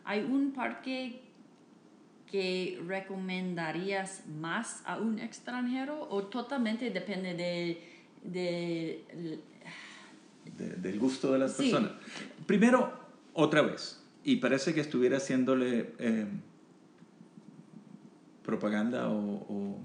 hay 0.06 0.22
un 0.24 0.51
parque 0.53 1.22
que 2.32 2.82
recomendarías 2.88 4.24
más 4.27 4.82
a 4.86 4.98
un 4.98 5.20
extranjero 5.20 6.08
o 6.10 6.24
totalmente 6.27 6.89
depende 6.91 7.34
de, 7.34 7.84
de 8.24 9.03
de- 10.58 10.75
del 10.77 11.00
gusto 11.00 11.34
de 11.34 11.39
las 11.39 11.53
Sí. 11.58 11.63
personas. 11.72 11.91
Primero, 12.46 12.91
otra 13.34 13.62
vez, 13.62 14.01
y 14.24 14.38
parece 14.38 14.74
que 14.74 14.80
estuviera 14.82 15.18
haciéndole 15.18 15.94
eh, 16.00 16.25
propaganda 18.44 19.10
o, 19.10 19.46
o 19.50 19.80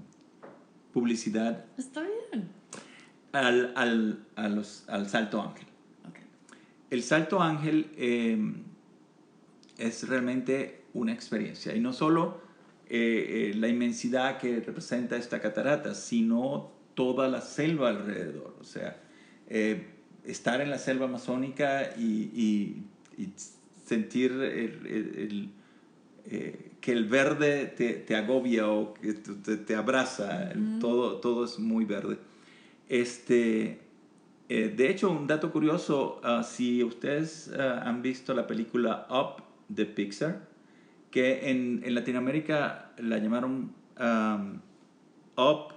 publicidad 1.01 1.63
Está 1.77 2.01
bien. 2.01 2.49
al, 3.31 3.71
al, 3.75 4.25
a 4.35 4.47
los- 4.49 4.83
al 4.89 5.07
Salto 5.07 5.39
Ángel. 5.41 5.67
El 6.89 7.03
Salto 7.03 7.39
Ángel 7.39 7.91
eh, 7.97 8.39
es 9.77 10.07
realmente 10.07 10.81
una 10.93 11.13
experiencia, 11.13 11.75
y 11.75 11.79
no 11.79 11.93
solo 11.93 12.41
eh, 12.89 13.51
eh, 13.51 13.53
la 13.55 13.67
inmensidad 13.67 14.39
que 14.39 14.59
representa 14.61 15.17
esta 15.17 15.39
catarata, 15.39 15.93
sino 15.93 16.71
toda 16.95 17.27
la 17.27 17.41
selva 17.41 17.89
alrededor. 17.89 18.55
O 18.59 18.63
sea, 18.63 18.99
eh, 19.49 19.85
estar 20.25 20.61
en 20.61 20.71
la 20.71 20.79
selva 20.79 21.05
amazónica 21.05 21.91
y, 21.95 22.31
y- 22.33 23.21
y 23.21 23.29
sentir 23.85 24.31
el- 24.31 24.87
el- 24.87 25.51
el, 26.25 26.59
que 26.87 26.93
el 26.93 27.03
verde 27.03 27.65
te, 27.65 27.95
te 27.95 28.15
agobia 28.15 28.69
o 28.69 28.93
que 28.93 29.11
te, 29.11 29.57
te 29.57 29.75
abraza, 29.75 30.53
todo, 30.79 31.17
todo 31.17 31.43
es 31.43 31.59
muy 31.59 31.83
verde. 31.83 32.17
Este, 32.87 33.81
eh, 34.47 34.73
de 34.73 34.89
hecho, 34.89 35.11
un 35.11 35.27
dato 35.27 35.51
curioso, 35.51 36.21
ah, 36.23 36.43
si 36.43 36.85
ustedes 36.85 37.51
ah, 37.59 37.81
han 37.83 38.01
visto 38.01 38.33
la 38.33 38.47
película 38.47 39.05
Up 39.09 39.43
de 39.67 39.85
Pixar, 39.85 40.47
que 41.11 41.49
en, 41.49 41.81
en 41.83 41.93
Latinoamérica 41.93 42.93
la 42.99 43.17
llamaron 43.17 43.73
um, 43.99 44.61
Up, 45.35 45.73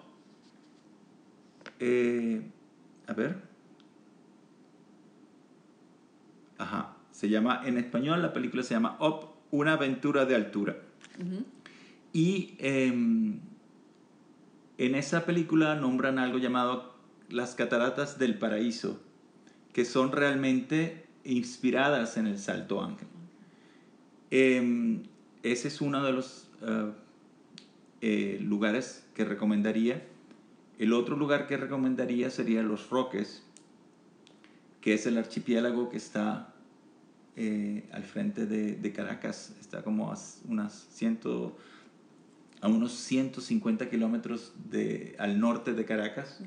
eh, 1.81 2.40
a 3.09 3.12
ver, 3.14 3.35
ajá, 6.57 6.97
se 7.11 7.29
llama, 7.29 7.62
en 7.64 7.79
español 7.79 8.23
la 8.23 8.33
película 8.33 8.62
se 8.62 8.75
llama 8.75 8.97
Up, 9.00 9.26
una 9.50 9.73
aventura 9.73 10.25
de 10.25 10.37
altura. 10.37 10.76
Y 12.12 12.55
em, 12.59 13.41
en 14.79 14.95
esa 14.95 15.25
película 15.27 15.75
nombran 15.75 16.19
algo 16.19 16.39
llamado 16.39 16.95
las 17.29 17.55
cataratas 17.55 18.19
del 18.19 18.39
paraíso, 18.39 19.00
que 19.73 19.85
son 19.85 20.12
realmente 20.12 21.07
inspiradas 21.25 22.17
en 22.17 22.27
el 22.27 22.39
Salto 22.39 22.83
Ángel. 22.83 23.09
Em, 24.31 25.03
ese 25.43 25.69
es 25.69 25.81
uno 25.81 26.05
de 26.05 26.12
los 26.12 26.49
ah, 26.62 26.91
eh, 28.00 28.39
lugares 28.41 29.07
que 29.15 29.25
recomendaría. 29.25 30.07
El 30.79 30.93
otro 30.93 31.17
lugar 31.17 31.47
que 31.47 31.57
recomendaría 31.57 32.31
sería 32.31 32.62
Los 32.62 32.89
Roques, 32.91 33.45
que 34.81 34.95
es 34.95 35.07
el 35.07 35.19
archipiélago 35.19 35.91
que 35.91 35.99
está 35.99 36.50
eh, 37.37 37.89
al 37.93 38.03
frente 38.05 38.47
de, 38.47 38.75
de 38.77 38.93
Caracas. 38.93 39.55
Está 39.61 39.83
como 39.83 40.13
a 40.13 40.19
unas 40.49 40.89
ciento, 40.93 41.57
a 42.61 42.69
unos 42.69 42.93
150 42.93 43.89
kilómetros 43.91 44.53
de, 44.71 45.15
al 45.19 45.41
norte 45.41 45.75
de 45.75 45.85
Caracas 45.85 46.41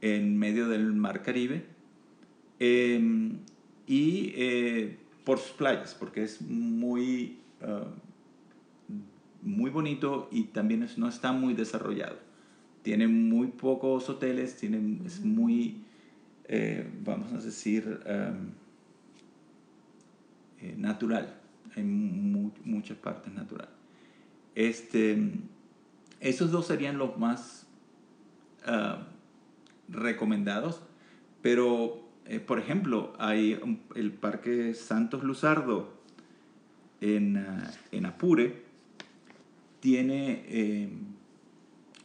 en 0.00 0.36
medio 0.38 0.68
del 0.68 0.92
mar 0.92 1.22
Caribe. 1.22 1.64
Eh, 2.60 3.32
y 3.86 4.32
eh, 4.36 4.98
por 5.24 5.38
sus 5.38 5.52
playas 5.52 5.94
porque 5.94 6.22
es 6.24 6.42
muy 6.42 7.38
ah, 7.62 7.84
muy 9.42 9.70
bonito 9.70 10.28
y 10.32 10.44
también 10.44 10.82
es- 10.82 10.98
no 10.98 11.08
está 11.08 11.32
muy 11.32 11.54
desarrollado. 11.54 12.16
Tiene 12.82 13.06
muy 13.08 13.48
pocos 13.48 14.08
hoteles 14.08 14.56
tiene, 14.56 14.98
es 15.06 15.24
muy 15.24 15.82
eh, 16.48 16.88
vamos 17.04 17.32
a 17.32 17.38
decir 17.38 18.00
am, 18.06 18.52
eh, 20.60 20.74
natural. 20.76 21.34
Hay 21.76 21.82
mu- 21.84 22.50
muchas 22.64 22.96
partes 22.98 23.32
natural 23.32 23.68
este 24.54 25.32
esos 26.20 26.50
dos 26.50 26.66
serían 26.66 26.98
los 26.98 27.16
más 27.18 27.66
ah, 28.66 29.06
recomendados, 29.88 30.80
pero 31.42 32.02
eh, 32.26 32.40
por 32.40 32.58
ejemplo 32.58 33.12
hay 33.18 33.54
un- 33.62 33.80
el 33.94 34.10
Parque 34.12 34.74
Santos 34.74 35.22
Luzardo 35.22 35.92
en, 37.00 37.36
ah, 37.36 37.70
en 37.92 38.06
Apure, 38.06 38.64
tiene, 39.80 40.44
eh, 40.48 40.88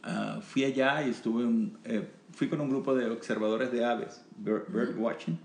ah, 0.04 0.40
fui 0.40 0.62
allá 0.64 1.04
y 1.04 1.10
estuve, 1.10 1.44
un- 1.44 1.76
eh, 1.84 2.08
fui 2.32 2.48
con 2.48 2.60
un 2.60 2.70
grupo 2.70 2.94
de 2.94 3.10
observadores 3.10 3.72
de 3.72 3.84
aves, 3.84 4.24
bird, 4.38 4.68
bird 4.72 4.96
watching, 4.96 5.36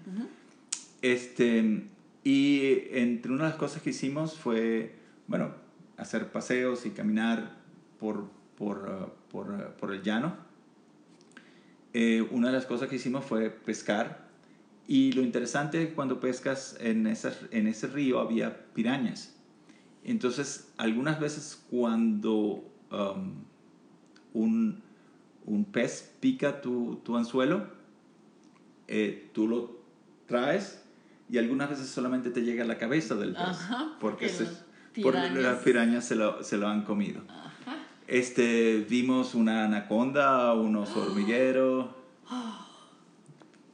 este, 1.01 1.87
y 2.23 2.81
entre 2.91 3.31
una 3.31 3.45
de 3.45 3.49
las 3.51 3.59
cosas 3.59 3.81
que 3.81 3.91
hicimos 3.91 4.37
fue, 4.37 4.95
bueno, 5.27 5.53
hacer 5.97 6.31
paseos 6.31 6.85
y 6.85 6.91
caminar 6.91 7.57
por, 7.99 8.29
por, 8.57 8.87
ah, 8.89 9.07
por, 9.31 9.51
ah, 9.53 9.75
por 9.77 9.93
el 9.93 10.01
llano. 10.03 10.35
Eh, 11.93 12.21
una 12.31 12.47
de 12.47 12.53
las 12.53 12.65
cosas 12.65 12.89
que 12.89 12.97
hicimos 12.97 13.25
fue 13.25 13.49
pescar. 13.49 14.27
Y 14.87 15.11
lo 15.13 15.21
interesante 15.21 15.93
cuando 15.93 16.19
pescas 16.19 16.75
en, 16.79 17.05
esas- 17.07 17.45
en 17.51 17.67
ese 17.67 17.87
río 17.87 18.19
había 18.19 18.65
pirañas. 18.73 19.35
Entonces, 20.03 20.71
algunas 20.77 21.19
veces 21.19 21.63
cuando 21.69 22.63
um, 22.91 23.33
un, 24.33 24.81
un 25.45 25.65
pez 25.65 26.15
pica 26.19 26.61
tu, 26.61 27.01
tu 27.03 27.17
anzuelo, 27.17 27.67
eh, 28.87 29.29
tú 29.33 29.47
lo 29.47 29.79
traes 30.25 30.83
y 31.29 31.37
algunas 31.37 31.69
veces 31.69 31.87
solamente 31.87 32.29
te 32.31 32.41
llega 32.41 32.63
a 32.63 32.67
la 32.67 32.77
cabeza 32.77 33.15
del 33.15 33.33
pez. 33.33 33.41
Ajá, 33.41 33.95
porque 33.99 34.27
porque 34.27 34.29
se- 34.29 34.47
pirañas- 34.93 35.41
las 35.41 35.59
pirañas 35.63 36.05
se 36.05 36.15
lo, 36.15 36.43
se 36.43 36.57
lo 36.57 36.67
han 36.67 36.83
comido. 36.83 37.21
Ajá. 37.29 37.77
Este, 38.07 38.85
vimos 38.89 39.35
una 39.35 39.65
anaconda, 39.65 40.53
un 40.53 40.75
oso 40.75 41.01
hormiguero. 41.05 41.95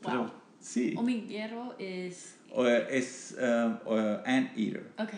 Pero, 0.02 0.18
Wow. 0.20 0.32
sí. 0.60 0.94
Hormiguero 0.98 1.76
es. 1.80 2.36
O, 2.52 2.66
es 2.68 3.36
uh, 3.40 3.90
uh, 3.90 4.20
anteater. 4.26 4.90
Ok. 4.98 5.14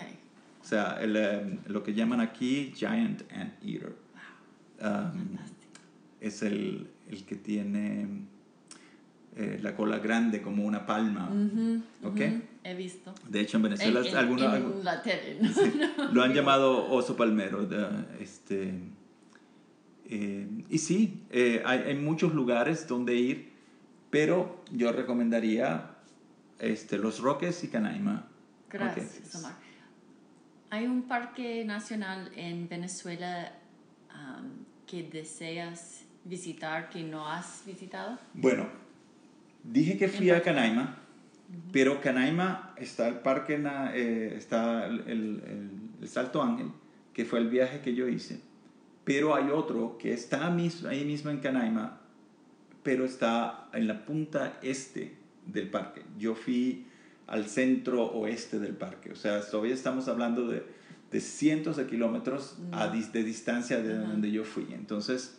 O 0.61 0.65
sea, 0.65 0.97
el, 1.01 1.15
um, 1.15 1.71
lo 1.71 1.83
que 1.83 1.93
llaman 1.93 2.19
aquí 2.19 2.73
giant 2.75 3.21
anteater. 3.31 3.95
Um, 4.79 4.83
Fantástico. 4.83 5.81
es 6.19 6.41
el, 6.43 6.87
el 7.09 7.25
que 7.25 7.35
tiene 7.35 8.07
eh, 9.37 9.59
la 9.61 9.75
cola 9.75 9.99
grande 9.99 10.41
como 10.41 10.65
una 10.65 10.85
palma. 10.85 11.29
Ujú, 11.29 11.81
¿Ok? 12.03 12.15
ujú, 12.15 12.41
He 12.63 12.73
visto. 12.75 13.13
De 13.29 13.39
hecho, 13.39 13.57
en 13.57 13.63
Venezuela 13.63 13.99
En, 14.01 14.07
en- 14.07 14.15
alguno- 14.15 14.43
en 14.45 14.51
algo- 14.51 14.81
la 14.83 15.01
tele. 15.01 15.39
¿no? 15.97 16.11
lo 16.11 16.23
han 16.23 16.33
llamado 16.33 16.89
oso 16.89 17.15
palmero. 17.15 17.65
de- 17.65 17.87
este, 18.19 18.73
eh, 20.09 20.47
y 20.69 20.77
sí, 20.77 21.23
eh, 21.29 21.61
hay, 21.65 21.79
hay 21.79 21.95
muchos 21.95 22.33
lugares 22.33 22.87
donde 22.87 23.15
ir, 23.15 23.51
pero 24.09 24.63
yo 24.71 24.91
recomendaría 24.91 25.91
este, 26.59 26.97
Los 26.97 27.19
Roques 27.19 27.63
y 27.63 27.67
Canaima. 27.67 28.27
Gracias, 28.69 29.21
Ok. 29.33 29.39
Omar. 29.39 29.53
Hay 30.69 30.85
un 30.85 31.03
parque 31.03 31.63
nacional 31.65 32.31
en 32.35 32.67
Venezuela 32.67 33.53
am, 34.09 34.65
que 34.85 35.03
deseas 35.03 36.03
visitar 36.25 36.89
que 36.89 37.03
no 37.03 37.27
has 37.27 37.63
visitado. 37.65 38.17
Bueno, 38.33 38.67
dije 39.71 39.97
que 39.97 40.07
fui 40.07 40.29
a 40.29 40.41
Canaima, 40.41 40.97
pero 41.71 42.01
Canaima 42.01 42.73
está 42.77 43.07
el 43.07 43.15
parque, 43.19 43.61
eh, 43.93 44.33
está 44.35 44.85
el, 44.87 44.99
el- 45.07 46.07
Salto 46.07 46.41
Ángel, 46.41 46.67
que 47.13 47.25
fue 47.25 47.39
el 47.39 47.49
viaje 47.49 47.81
que 47.81 47.93
yo 47.95 48.07
hice. 48.07 48.39
Pero 49.03 49.35
hay 49.35 49.49
otro 49.49 49.97
que 49.97 50.13
está 50.13 50.47
ahí 50.47 51.05
mismo 51.05 51.29
en 51.31 51.39
Canaima, 51.39 51.99
pero 52.83 53.03
está 53.05 53.67
en 53.73 53.87
la 53.87 54.05
punta 54.05 54.59
este 54.61 55.15
del 55.45 55.69
parque. 55.69 56.03
Yo 56.17 56.35
fui 56.35 56.85
al 57.25 57.45
centro 57.47 58.03
oeste 58.05 58.59
del 58.59 58.73
parque, 58.75 59.11
o 59.11 59.15
sea, 59.15 59.41
todavía 59.41 59.73
estamos 59.73 60.07
hablando 60.07 60.47
de, 60.47 60.63
de 61.11 61.19
cientos 61.21 61.75
de 61.77 61.87
kilómetros 61.87 62.57
a 62.71 62.87
de 62.87 63.23
distancia 63.23 63.81
de 63.81 63.97
donde 63.97 64.31
yo 64.31 64.43
fui. 64.45 64.67
Entonces, 64.71 65.37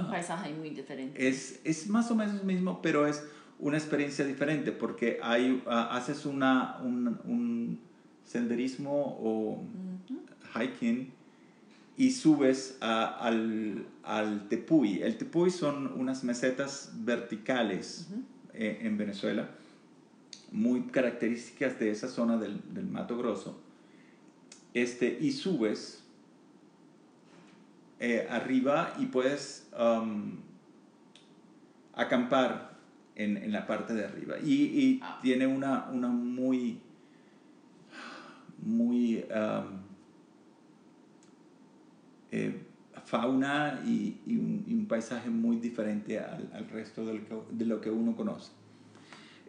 Un 0.00 0.10
paisaje 0.10 0.52
muy 0.54 0.70
diferente. 0.70 1.28
es, 1.28 1.60
es 1.64 1.88
más 1.88 2.10
o 2.10 2.14
menos 2.16 2.42
mismo, 2.44 2.80
pero 2.82 3.06
es 3.06 3.22
una 3.60 3.76
experiencia 3.76 4.24
diferente 4.24 4.72
porque 4.72 5.18
hay, 5.22 5.62
ah, 5.66 5.88
haces 5.96 6.26
una, 6.26 6.78
un, 6.82 7.18
un 7.24 7.80
senderismo 8.24 9.16
o 9.20 9.62
Ujú. 9.62 10.20
hiking 10.60 11.12
y 11.96 12.10
subes 12.12 12.76
a- 12.80 13.06
al, 13.26 13.86
al 14.04 14.48
tepuy. 14.48 15.02
El 15.02 15.16
tepuy 15.16 15.50
son 15.50 15.92
unas 15.98 16.22
mesetas 16.24 16.92
verticales 17.00 18.06
Ujú. 18.10 18.22
eh, 18.54 18.78
en 18.82 18.96
Venezuela, 18.96 19.50
muy 20.52 20.82
características 20.82 21.78
de 21.78 21.90
esa 21.90 22.08
zona 22.08 22.36
del, 22.38 22.60
del 22.72 22.86
Mato 22.86 23.16
Grosso. 23.18 23.60
Este, 24.74 25.18
y 25.20 25.32
subes 25.32 26.04
eh, 28.00 28.26
arriba 28.30 28.94
y 28.98 29.06
puedes 29.06 29.68
um, 29.78 30.36
acampar 31.94 32.76
en, 33.16 33.36
en, 33.36 33.52
la 33.52 33.66
parte 33.66 33.94
de 33.94 34.04
arriba. 34.04 34.36
Y, 34.42 34.54
y 34.54 35.00
Ah. 35.02 35.18
tiene 35.22 35.46
una, 35.46 35.88
una 35.90 36.08
muy, 36.08 36.78
muy 38.62 39.24
um, 39.34 39.80
eh, 42.30 42.62
fauna 43.04 43.80
y, 43.86 44.20
y 44.26 44.36
un, 44.36 44.64
y 44.66 44.74
un 44.74 44.86
paisaje 44.86 45.30
muy 45.30 45.56
diferente 45.56 46.18
al, 46.20 46.50
al 46.52 46.68
resto 46.68 47.04
del 47.06 47.22
de 47.50 47.64
lo 47.64 47.80
que 47.80 47.90
uno 47.90 48.14
conoce. 48.14 48.52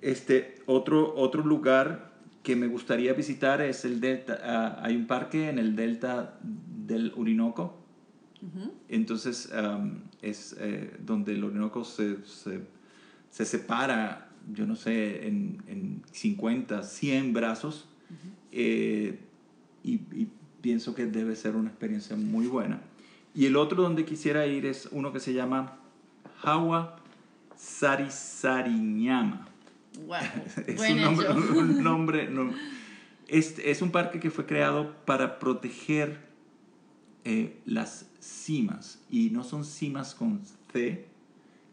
Este, 0.02 0.56
otro, 0.66 1.14
otro 1.16 1.44
lugar 1.44 2.14
que 2.42 2.56
me 2.56 2.68
gustaría 2.68 3.14
visitar 3.14 3.62
es 3.62 3.84
el 3.86 4.00
delta. 4.00 4.40
ah, 4.44 4.80
hay 4.82 4.96
un 4.96 5.08
parque 5.08 5.50
en 5.50 5.60
el 5.60 5.76
delta 5.76 6.40
del 6.42 7.12
Orinoco. 7.18 7.79
Entonces 8.88 9.50
um, 9.54 10.00
es 10.22 10.56
eh, 10.60 10.96
donde 11.00 11.34
el 11.34 11.44
Orinoco 11.44 11.84
se, 11.84 12.24
se, 12.26 12.62
se 13.30 13.46
separa, 13.46 14.30
yo 14.54 14.66
no 14.66 14.76
sé, 14.76 15.28
en, 15.28 15.62
en 15.68 16.02
50, 16.12 16.84
100 16.84 17.34
brazos. 17.34 17.88
Eh, 18.52 19.20
y, 19.84 19.94
y 20.14 20.28
pienso 20.62 20.96
que 20.96 21.06
debe 21.06 21.36
ser 21.36 21.56
una 21.56 21.70
experiencia 21.70 22.16
muy 22.16 22.48
buena. 22.48 22.82
Y 23.36 23.46
el 23.46 23.56
otro 23.58 23.84
donde 23.84 24.06
quisiera 24.06 24.46
ir 24.48 24.66
es 24.66 24.88
uno 24.92 25.14
que 25.14 25.20
se 25.20 25.34
llama 25.34 25.78
Hawa 26.42 26.96
Sarisariñama. 27.56 29.48
Wow. 30.08 30.18
Es 30.68 30.78
Buen 30.78 30.94
un 30.94 31.02
nombre, 31.02 31.28
hecho. 31.28 31.38
un 31.60 31.84
nombre 31.84 32.30
no- 32.30 32.54
es 33.28 33.82
un 33.84 33.92
parque 33.92 34.20
que 34.20 34.32
fue 34.32 34.46
creado 34.48 34.96
para 35.06 35.38
proteger 35.38 36.18
eh, 37.26 37.60
las 37.66 38.09
cimas. 38.20 39.00
Y 39.10 39.30
no 39.30 39.44
son 39.44 39.64
cimas 39.66 40.14
con 40.16 40.42
C, 40.74 41.06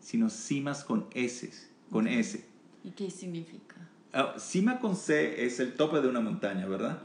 sino 0.01 0.31
cimas 0.31 0.85
con 0.85 1.07
S. 1.15 1.51
Con 1.91 2.07
S. 2.09 2.45
¿Y 2.85 2.91
qué 2.93 3.11
significa? 3.11 3.77
Ah, 4.13 4.35
cima 4.39 4.79
con 4.79 4.97
C 4.97 5.45
es 5.45 5.61
el 5.61 5.75
tope 5.75 6.01
de 6.01 6.09
una 6.09 6.21
montaña, 6.21 6.67
¿verdad? 6.67 7.03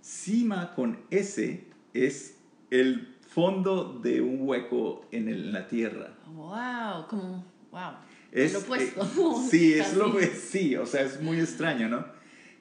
Cima 0.00 0.74
con 0.74 0.98
S 1.10 1.64
es 1.94 2.36
el 2.70 3.14
fondo 3.28 3.98
de 4.02 4.20
un 4.20 4.42
hueco 4.42 5.06
en, 5.10 5.28
el- 5.28 5.46
en 5.46 5.52
la 5.52 5.68
tierra. 5.68 6.14
Wow, 6.34 7.06
como, 7.08 7.44
wow. 7.70 7.92
Es, 8.30 8.52
lo 8.52 8.58
opuesto. 8.60 9.02
eh, 9.02 9.48
sí, 9.50 9.72
es 9.78 9.94
lo 9.96 10.14
que 10.16 10.26
sí, 10.26 10.76
o 10.76 10.84
sea, 10.86 11.02
es 11.02 11.20
muy 11.22 11.40
extraño, 11.40 11.88
¿no? 11.88 12.04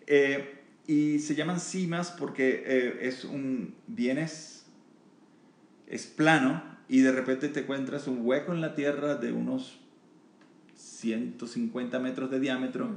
Eh, 0.05 0.61
y 0.87 1.19
se 1.19 1.35
llaman 1.35 1.59
cimas 1.59 2.11
porque 2.11 2.63
eh, 2.65 2.99
es 3.01 3.25
un, 3.25 3.75
vienes, 3.87 4.56
es 5.87 6.05
plano 6.07 6.61
y 6.87 6.99
de 7.01 7.11
repente 7.11 7.49
te 7.49 7.61
encuentras 7.61 8.07
un 8.07 8.19
hueco 8.25 8.53
en 8.53 8.61
la 8.61 8.75
tierra 8.75 9.15
de 9.15 9.31
unos 9.31 9.79
150 10.75 11.99
metros 11.99 12.29
de 12.29 12.39
diámetro 12.39 12.87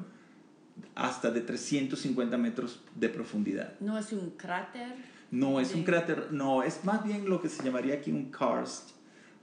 Mm. 0.81 0.85
hasta 0.95 1.31
de 1.31 1.41
350 1.41 2.37
metros 2.39 2.83
de 2.95 3.09
profundidad. 3.09 3.75
No 3.81 3.99
es 3.99 4.13
un 4.13 4.31
cráter. 4.31 4.95
No 5.31 5.61
es 5.61 5.75
un 5.75 5.85
cráter, 5.85 6.29
no, 6.33 6.65
es 6.65 6.85
más 6.85 7.05
bien 7.05 7.29
lo 7.29 7.41
que 7.41 7.49
se 7.49 7.63
llamaría 7.63 7.95
aquí 7.95 8.11
un 8.11 8.33
karst, 8.33 8.91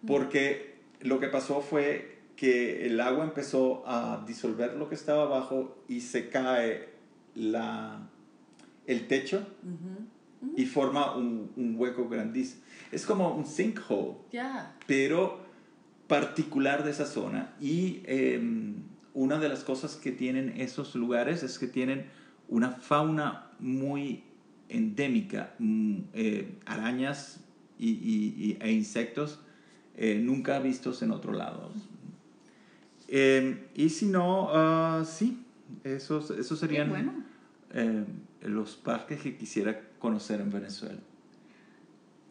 porque 0.05 0.75
lo 0.99 1.19
que 1.21 1.27
pasó 1.27 1.61
fue 1.61 2.17
que 2.35 2.85
el 2.85 2.99
agua 2.99 3.23
empezó 3.23 3.87
a 3.87 4.21
disolver 4.27 4.73
lo 4.75 4.89
que 4.89 4.95
estaba 4.95 5.23
abajo 5.23 5.81
y 5.87 6.01
se 6.01 6.27
cae 6.27 6.89
la, 7.35 8.09
el 8.85 9.07
techo. 9.07 9.47
Y 10.55 10.65
forma 10.65 11.15
un, 11.15 11.51
un 11.55 11.75
hueco 11.77 12.07
grandísimo. 12.09 12.61
Es 12.91 13.05
como 13.05 13.35
un 13.35 13.45
sinkhole, 13.45 14.15
pero 14.85 15.39
particular 16.07 16.83
de 16.83 16.91
esa 16.91 17.05
zona. 17.05 17.53
Y 17.59 18.01
eh, 18.05 18.41
una 19.13 19.39
de 19.39 19.49
las 19.49 19.63
cosas 19.63 19.95
que 19.95 20.11
tienen 20.11 20.53
esos 20.57 20.95
lugares 20.95 21.43
es 21.43 21.59
que 21.59 21.67
tienen 21.67 22.05
una 22.49 22.71
fauna 22.71 23.51
muy 23.59 24.23
endémica, 24.69 25.53
mm, 25.59 25.97
eh, 26.13 26.55
arañas 26.65 27.39
y, 27.79 27.89
y- 27.89 28.35
y- 28.37 28.57
e 28.61 28.71
insectos 28.71 29.39
eh, 29.95 30.19
nunca 30.23 30.59
vistos 30.59 31.01
en 31.01 31.11
otro 31.11 31.33
lado. 31.33 31.71
Eh, 33.07 33.67
y 33.75 33.89
si 33.89 34.05
no, 34.05 34.49
ah, 34.51 35.03
sí, 35.05 35.43
esos, 35.83 36.29
esos 36.31 36.59
Qué 36.59 36.67
serían 36.67 36.89
bueno. 36.89 37.13
Los 38.49 38.75
parques 38.75 39.21
que 39.21 39.37
quisiera 39.37 39.81
conocer 39.99 40.41
en 40.41 40.51
Venezuela. 40.51 40.99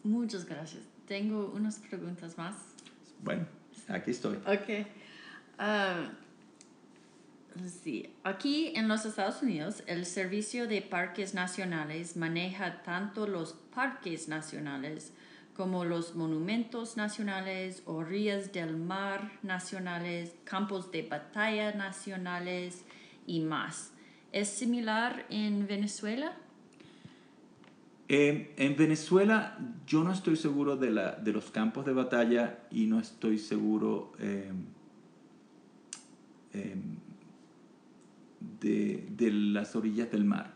Muchas 0.02 0.44
gracias. 0.44 0.83
Tengo 1.07 1.52
unas 1.55 1.79
preguntas 1.79 2.37
más. 2.38 2.57
Bueno, 3.22 3.46
aquí 3.88 4.11
estoy. 4.11 4.37
Ok. 4.46 4.87
Ah, 5.59 6.11
sí, 7.83 8.14
aquí 8.22 8.72
en 8.74 8.88
los 8.88 9.05
Estados 9.07 9.42
Unidos 9.42 9.83
el 9.87 10.05
Servicio 10.05 10.68
de 10.68 10.83
Parques 10.83 11.35
Nacionales 11.35 12.16
maneja 12.16 12.83
tanto 12.83 13.26
los 13.26 13.55
parques 13.74 14.29
nacionales 14.29 15.12
como 15.57 15.87
los 15.87 16.14
monumentos 16.14 16.98
nacionales, 16.98 17.83
orillas 17.87 18.52
del 18.52 18.76
mar 18.76 19.33
nacionales, 19.42 20.35
campos 20.44 20.92
de 20.92 21.02
batalla 21.02 21.72
nacionales 21.72 22.85
y 23.26 23.40
más. 23.40 23.92
¿Es 24.33 24.49
similar 24.49 25.27
en 25.31 25.67
Venezuela? 25.67 26.33
Eh, 28.09 28.55
en 28.57 28.77
Venezuela 28.77 29.59
yo 29.87 30.05
no 30.05 30.12
estoy 30.12 30.37
seguro 30.37 30.77
de, 30.77 30.91
la, 30.91 31.12
de 31.12 31.33
los 31.33 31.51
campos 31.51 31.85
de 31.87 31.93
batalla 31.93 32.61
y 32.71 32.87
no 32.87 33.01
estoy 33.01 33.39
seguro 33.39 34.12
eh, 34.21 34.53
eh, 36.53 36.77
de, 38.61 39.07
de 39.11 39.33
las 39.33 39.75
orillas 39.75 40.11
del 40.11 40.25
mar. 40.25 40.55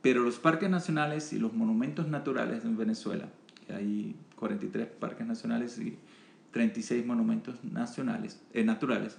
Pero 0.00 0.22
los 0.22 0.38
parques 0.38 0.70
nacionales 0.70 1.32
y 1.32 1.38
los 1.40 1.52
monumentos 1.52 2.06
naturales 2.06 2.64
en 2.64 2.76
Venezuela, 2.76 3.28
que 3.66 3.72
hay 3.72 4.14
43 4.36 4.86
parques 4.86 5.26
nacionales 5.26 5.78
y 5.78 5.98
36 6.52 7.06
monumentos 7.06 7.62
nacionales, 7.64 8.40
eh, 8.52 8.64
naturales, 8.64 9.18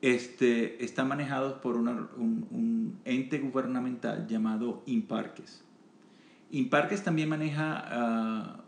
este, 0.00 0.84
están 0.84 1.08
manejados 1.08 1.54
por 1.60 1.76
una- 1.76 2.08
un, 2.16 2.46
un 2.50 2.98
ente 3.04 3.38
gubernamental 3.38 4.26
llamado 4.28 4.82
Imparques. 4.86 5.62
Imparques 6.50 7.02
también 7.02 7.28
maneja 7.28 7.82
ah, 7.86 8.64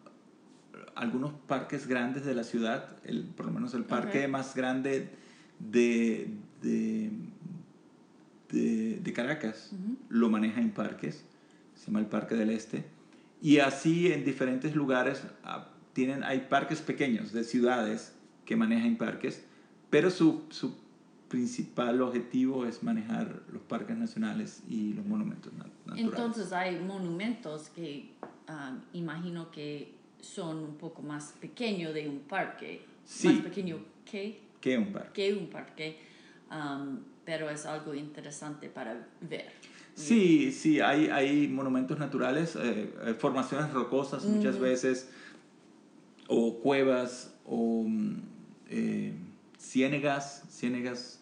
algunos 0.96 1.32
parques 1.32 1.86
grandes 1.86 2.24
de 2.24 2.34
la 2.34 2.44
ciudad, 2.44 2.96
el, 3.04 3.24
por 3.24 3.46
lo 3.46 3.52
menos 3.52 3.72
el 3.74 3.84
parque 3.84 4.28
más 4.28 4.54
grande 4.54 5.08
de, 5.60 6.34
de, 6.62 7.10
de- 8.50 9.00
de 9.02 9.12
Caracas 9.12 9.72
lo 10.08 10.28
maneja 10.28 10.60
Imparques, 10.60 11.24
se 11.74 11.86
llama 11.86 12.00
el 12.00 12.06
Parque 12.06 12.34
del 12.34 12.50
Este. 12.50 12.84
Y 13.40 13.58
así 13.58 14.12
en 14.12 14.24
diferentes 14.24 14.74
lugares 14.74 15.22
ah, 15.44 15.68
tienen, 15.94 16.24
hay 16.24 16.40
parques 16.50 16.80
pequeños 16.82 17.32
de 17.32 17.44
ciudades 17.44 18.14
que 18.44 18.56
manejan 18.56 18.96
parques, 18.96 19.44
pero 19.88 20.10
su, 20.10 20.44
su 20.50 20.76
principal 21.30 22.02
objetivo 22.02 22.66
es 22.66 22.82
manejar 22.82 23.40
los 23.52 23.62
parques 23.62 23.96
nacionales 23.96 24.62
y 24.68 24.94
los 24.94 25.06
monumentos 25.06 25.52
na- 25.52 25.64
naturales. 25.86 26.04
Entonces 26.04 26.52
hay 26.52 26.80
monumentos 26.80 27.70
que 27.70 28.10
ah, 28.48 28.76
imagino 28.92 29.48
que 29.52 29.94
son 30.20 30.58
un 30.58 30.74
poco 30.76 31.02
más 31.02 31.32
pequeños 31.40 31.94
de 31.94 32.08
un 32.08 32.18
parque. 32.18 32.82
Sí. 33.04 33.28
Más 33.28 33.42
pequeño 33.42 33.78
que, 34.04 34.40
¿Qué 34.60 34.74
es 34.74 34.78
un 34.80 34.92
parque? 34.92 35.12
que 35.12 35.34
un 35.34 35.46
parque, 35.48 35.98
um, 36.50 36.98
pero 37.24 37.48
es 37.48 37.64
algo 37.64 37.94
interesante 37.94 38.68
para 38.68 39.06
ver. 39.20 39.52
Sí, 39.94 40.50
sí, 40.52 40.80
hay, 40.80 41.08
hay 41.08 41.46
monumentos 41.46 41.98
naturales, 41.98 42.56
eh, 42.56 42.92
eh, 43.04 43.14
formaciones 43.18 43.72
rocosas 43.72 44.24
muchas 44.24 44.58
veces, 44.58 45.10
o 46.26 46.58
cuevas, 46.60 47.34
o 47.44 47.84
mm, 47.86 48.16
eh, 48.68 49.14
ciénegas, 49.58 50.44
ciénegas. 50.48 51.19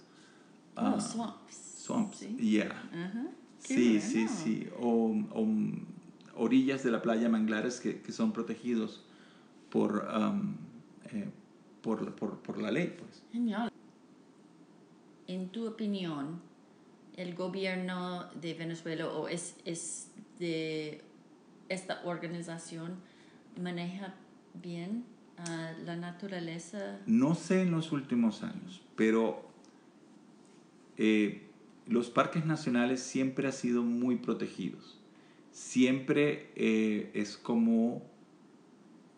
Oh, 0.80 0.94
ah, 0.96 1.00
swamps. 1.00 1.56
Swamps, 1.84 2.18
Sí. 2.18 2.36
yeah. 2.38 2.82
Sí, 3.58 4.00
sí, 4.00 4.24
bueno. 4.24 4.40
sí. 4.44 4.68
O, 4.78 5.14
o, 5.32 5.46
orillas 6.36 6.84
de 6.84 6.90
la 6.90 7.02
playa, 7.02 7.28
manglares 7.28 7.80
que, 7.80 8.00
que 8.00 8.12
son 8.12 8.32
protegidos 8.32 9.04
por, 9.70 10.06
am, 10.10 10.56
eh, 11.12 11.28
por, 11.82 12.14
por, 12.14 12.38
por 12.38 12.58
la 12.60 12.70
ley, 12.70 12.94
pues. 12.98 13.22
Genial. 13.32 13.70
En 15.26 15.48
tu 15.48 15.66
opinión, 15.66 16.40
el 17.16 17.34
gobierno 17.34 18.26
de 18.40 18.54
Venezuela 18.54 19.08
o 19.08 19.28
es, 19.28 19.56
es 19.64 20.10
de 20.38 21.02
esta 21.68 22.00
organización 22.04 22.96
maneja 23.60 24.14
bien 24.54 25.04
la 25.84 25.96
naturaleza? 25.96 26.98
No 27.06 27.34
sé 27.34 27.62
en 27.62 27.70
los 27.70 27.92
últimos 27.92 28.42
años, 28.42 28.82
pero 28.96 29.47
eh, 30.98 31.42
los 31.87 32.11
parques 32.11 32.44
nacionales 32.44 33.00
siempre 33.00 33.46
han 33.46 33.52
sido 33.52 33.82
muy 33.82 34.16
protegidos. 34.16 35.00
Siempre 35.52 36.50
eh, 36.56 37.11
es 37.14 37.37
como 37.37 38.02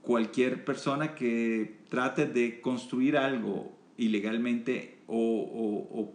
cualquier 0.02 0.64
persona 0.64 1.14
que 1.14 1.78
trate 1.88 2.26
de 2.26 2.60
construir 2.60 3.16
algo 3.16 3.72
ilegalmente 3.96 4.98
o, 5.06 6.12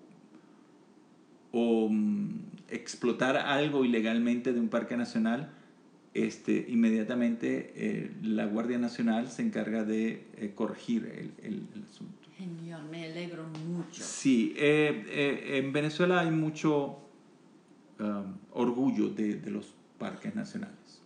o, 1.51 1.89
mm, 1.89 2.29
explotar 2.69 3.37
algo 3.37 3.85
ilegalmente 3.85 4.53
de 4.53 4.59
un 4.59 4.69
parque 4.69 4.97
nacional, 4.97 5.51
este, 6.13 6.65
inmediatamente 6.69 7.73
eh, 7.75 8.11
la 8.23 8.45
Guardia 8.45 8.77
Nacional 8.77 9.29
se 9.29 9.41
encarga 9.41 9.83
de 9.83 10.53
corregir 10.55 11.33
el, 11.43 11.67
asunto. 11.89 12.24
Genial, 12.37 12.83
me 12.89 13.05
alegro 13.05 13.45
mucho. 13.65 14.03
Sí, 14.03 14.53
eh, 14.57 15.57
en 15.57 15.71
Venezuela 15.71 16.19
hay 16.19 16.31
mucho 16.31 16.99
um, 17.99 18.37
orgullo 18.51 19.09
de, 19.09 19.35
de 19.35 19.51
los 19.51 19.73
parques 19.97 20.35
nacionales. 20.35 21.01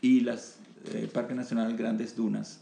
y 0.02 0.19
las, 0.19 0.60
el 0.93 1.08
Parque 1.08 1.34
Nacional 1.34 1.78
Grandes 1.78 2.17
Dunas 2.17 2.62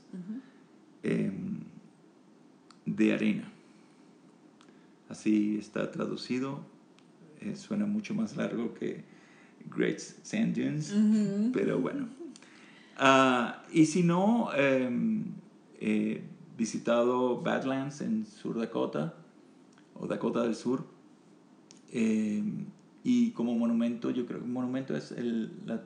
de 2.88 3.14
arena. 3.14 3.52
Así 5.10 5.58
está 5.60 5.92
traducido. 5.92 6.66
suena 7.56 7.86
mucho 7.86 8.16
más 8.16 8.36
largo 8.36 8.74
que 8.74 9.04
Great 9.76 10.00
Sand 10.00 10.56
Dunes, 10.56 10.94
pero 11.54 11.80
bueno. 11.80 12.08
Ah, 12.98 13.64
y 13.72 13.86
si 13.86 14.02
no, 14.02 14.50
em, 14.56 15.26
he 15.80 16.24
visitado 16.58 17.42
Badlands 17.42 18.02
en 18.02 18.26
Sur 18.26 18.58
Dakota 18.58 19.14
o 19.94 20.08
Dakota 20.08 20.42
del 20.42 20.56
Sur. 20.56 20.86
Em, 21.92 22.66
y 23.04 23.32
como 23.32 23.54
monumento, 23.54 24.10
yo 24.10 24.26
creo 24.26 24.42
que 24.42 24.48
monumento 24.48 24.96
es 24.96 25.12
el, 25.12 25.52
la, 25.66 25.82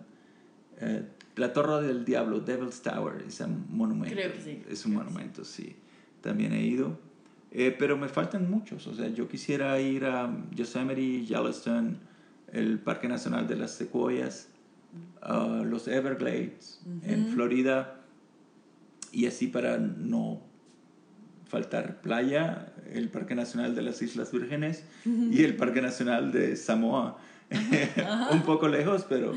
eh, 0.80 1.04
la, 1.36 1.54
Torre 1.54 1.86
del 1.86 2.06
Diablo, 2.06 2.40
Devil's 2.40 2.82
Tower, 2.82 3.24
es 3.28 3.40
un 3.42 3.66
monumento. 3.70 4.16
Creo 4.16 4.34
que 4.34 4.42
sí. 4.42 4.64
Es 4.70 4.86
un 4.86 4.94
monumento, 4.94 5.44
sí. 5.44 5.76
También 6.22 6.54
he 6.54 6.64
ido. 6.64 7.00
Eh, 7.52 7.76
pero 7.78 7.98
me 7.98 8.08
faltan 8.08 8.50
muchos. 8.50 8.88
O 8.88 8.96
sea, 8.96 9.10
yo 9.10 9.28
quisiera 9.28 9.80
ir 9.80 10.06
a 10.06 10.34
Yosemite, 10.52 11.26
Yellowstone, 11.26 11.98
el 12.52 12.80
Parque 12.80 13.08
Nacional 13.08 13.48
de 13.48 13.56
las 13.56 13.72
Secuoyas, 13.72 14.50
los 15.64 15.88
Everglades 15.88 16.82
en 17.04 17.28
Florida 17.28 18.02
y 19.12 19.26
así 19.26 19.48
para 19.48 19.78
no 19.78 20.42
faltar 21.48 22.02
playa, 22.02 22.74
el 22.92 23.10
Parque 23.10 23.36
Nacional 23.36 23.76
de 23.76 23.82
las 23.82 24.02
Islas 24.02 24.32
Vírgenes 24.32 24.84
y 25.06 25.44
el 25.44 25.56
Parque 25.56 25.82
Nacional 25.82 26.32
de 26.32 26.56
Samoa. 26.56 27.18
Un 28.32 28.44
poco 28.44 28.70
lejos, 28.70 29.06
pero 29.08 29.34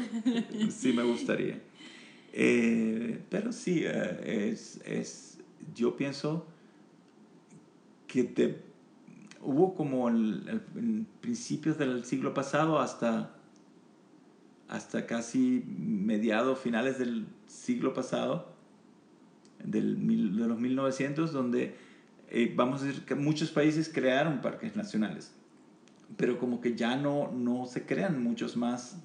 sí 0.71 0.93
me 0.93 1.03
gustaría. 1.03 1.59
Eh, 2.33 3.21
pero 3.29 3.53
sí, 3.53 3.83
eh, 3.85 4.51
es, 4.53 4.81
es, 4.85 5.39
yo 5.75 5.97
pienso 5.97 6.47
que 8.15 8.23
te, 8.23 8.63
hubo 9.43 9.75
como 9.75 10.09
en 10.09 11.09
principios 11.21 11.79
del 11.79 12.05
siglo 12.05 12.33
pasado 12.33 12.79
hasta 12.79 13.35
hasta 14.69 15.05
casi 15.07 15.65
mediados, 15.67 16.61
finales 16.61 16.99
del 16.99 17.27
siglo 17.49 17.93
pasado, 17.93 18.55
del, 19.65 19.97
de 20.37 20.47
los 20.47 20.61
1900, 20.61 21.33
donde 21.33 21.75
eh, 22.31 22.53
vamos 22.57 22.83
a 22.83 22.87
decir 22.87 23.05
que 23.05 23.17
muchos 23.17 23.51
países 23.51 23.91
crearon 23.93 24.41
parques 24.41 24.77
nacionales, 24.77 25.33
pero 26.17 26.39
como 26.39 26.61
que 26.61 26.77
ya 26.77 26.97
no, 26.97 27.33
no 27.33 27.67
se 27.67 27.85
crean 27.85 28.23
muchos 28.23 28.57
más. 28.57 28.97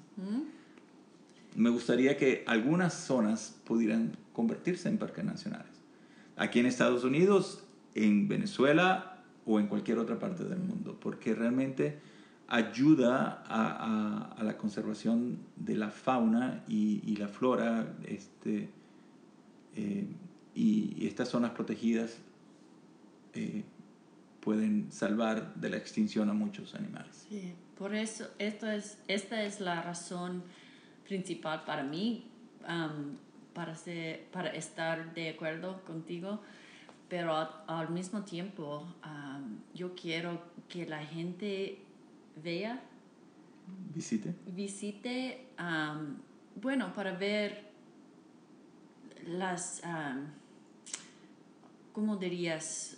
Me 1.56 1.70
gustaría 1.70 2.16
que 2.16 2.44
algunas 2.46 2.94
zonas 2.94 3.60
pudieran 3.64 4.16
convertirse 4.32 4.88
en 4.88 4.98
parques 4.98 5.24
nacionales. 5.24 5.72
Aquí 6.36 6.60
en 6.60 6.66
Estados 6.66 7.02
Unidos, 7.02 7.64
en 7.94 8.28
Venezuela 8.28 9.22
o 9.46 9.58
en 9.58 9.66
cualquier 9.66 9.98
otra 9.98 10.18
parte 10.18 10.44
del 10.44 10.58
mundo, 10.58 10.98
porque 11.00 11.34
realmente 11.34 11.98
ayuda 12.48 13.44
a, 13.46 14.42
la 14.42 14.56
conservación 14.56 15.38
de 15.56 15.76
la 15.76 15.90
fauna 15.90 16.64
y, 16.68 17.00
y 17.04 17.16
la 17.16 17.28
flora 17.28 17.94
este, 18.06 18.70
eh, 19.76 20.06
y, 20.54 21.06
estas 21.06 21.28
zonas 21.28 21.52
protegidas 21.52 22.18
eh, 23.34 23.64
pueden 24.40 24.90
salvar 24.90 25.54
de 25.54 25.70
la 25.70 25.76
extinción 25.76 26.28
a 26.28 26.32
muchos 26.32 26.74
animales. 26.74 27.26
Sí, 27.28 27.54
por 27.78 27.94
eso 27.94 28.28
esto 28.38 28.68
es, 28.68 28.98
esta 29.06 29.42
es 29.44 29.60
la 29.60 29.82
razón 29.82 30.42
principal 31.06 31.64
para 31.64 31.82
mí, 31.82 32.28
um, 32.68 33.16
para, 33.54 33.74
ser, 33.74 34.24
para 34.32 34.50
estar 34.50 35.14
de 35.14 35.30
acuerdo 35.30 35.82
contigo, 35.84 36.40
pero 37.10 37.34
al, 37.66 37.90
mismo 37.90 38.22
tiempo 38.22 38.86
um, 39.04 39.58
yo 39.74 39.94
quiero 39.94 40.40
que 40.68 40.86
la 40.86 41.04
gente 41.04 41.82
vea. 42.36 42.80
Visite. 43.94 44.34
Visite, 44.46 45.48
bueno, 46.54 46.94
para 46.94 47.12
ver 47.12 47.70
las, 49.26 49.82
um, 49.84 50.26
¿cómo 51.92 52.16
dirías? 52.16 52.96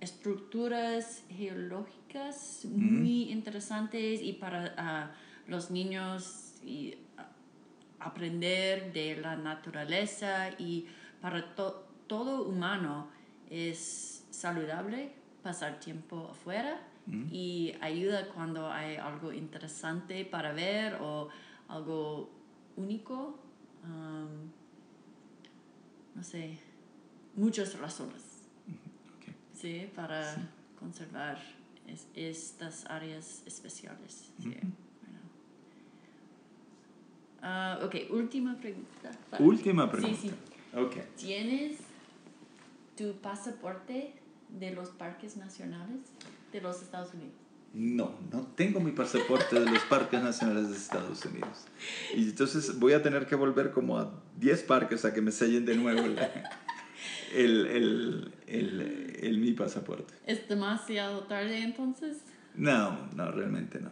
Estructuras 0.00 1.24
geológicas 1.30 2.64
muy 2.66 3.30
interesantes 3.32 4.22
y 4.22 4.34
para 4.34 4.74
ah, 4.76 5.12
los 5.48 5.70
niños 5.70 6.54
y, 6.62 6.94
aprender 8.04 8.92
de 8.92 9.16
la 9.16 9.36
naturaleza 9.36 10.50
y 10.58 10.86
para 11.20 11.54
todo 12.06 12.44
humano 12.44 13.08
es 13.50 14.26
saludable 14.30 15.12
pasar 15.42 15.78
tiempo 15.80 16.28
afuera 16.30 16.80
y 17.30 17.74
ayuda 17.82 18.28
cuando 18.28 18.70
hay 18.72 18.96
algo 18.96 19.30
interesante 19.30 20.24
para 20.24 20.54
ver 20.54 20.96
o 21.02 21.28
algo 21.68 22.30
único. 22.76 23.38
no 26.14 26.22
sé, 26.22 26.58
muchas 27.36 27.78
razones. 27.78 28.22
Sí, 29.52 29.90
para 29.94 30.34
conservar 30.78 31.38
estas 32.14 32.86
áreas 32.86 33.42
especiales. 33.46 34.32
Ah, 37.42 37.78
ok, 37.82 37.94
última 38.10 38.56
pregunta. 38.56 39.10
Última 39.38 39.90
pregunta. 39.90 40.16
Sí, 40.16 40.30
sí. 40.30 40.34
Okay. 40.74 41.02
¿Tienes 41.16 41.78
tu 42.96 43.14
pasaporte 43.20 44.14
de 44.48 44.70
los 44.70 44.90
parques 44.90 45.36
nacionales? 45.36 46.00
de 46.52 46.60
los 46.60 46.82
Estados 46.82 47.12
Unidos? 47.14 47.34
no, 47.74 48.14
no 48.30 48.42
tengo 48.54 48.78
mi 48.78 48.92
pasaporte 48.92 49.58
de 49.58 49.68
los 49.68 49.82
parques 49.84 50.22
nacionales 50.22 50.70
de 50.70 50.76
Estados 50.76 51.24
Unidos. 51.24 51.66
Y 52.14 52.28
entonces 52.28 52.78
voy 52.78 52.92
a 52.92 53.02
tener 53.02 53.26
que 53.26 53.34
volver 53.34 53.72
como 53.72 53.98
a 53.98 54.22
10 54.38 54.62
parques 54.62 55.04
a 55.04 55.12
que 55.12 55.20
me 55.20 55.32
sellen 55.32 55.64
de 55.64 55.74
nuevo 55.74 56.00
el, 56.04 56.16
el, 57.34 58.32
el, 58.46 59.16
el, 59.20 59.38
mi 59.38 59.52
pasaporte. 59.52 60.14
¿Es 60.24 60.48
demasiado 60.48 61.24
tarde 61.24 61.62
entonces? 61.62 62.18
No, 62.54 63.08
no, 63.16 63.32
realmente 63.32 63.80
no. 63.80 63.90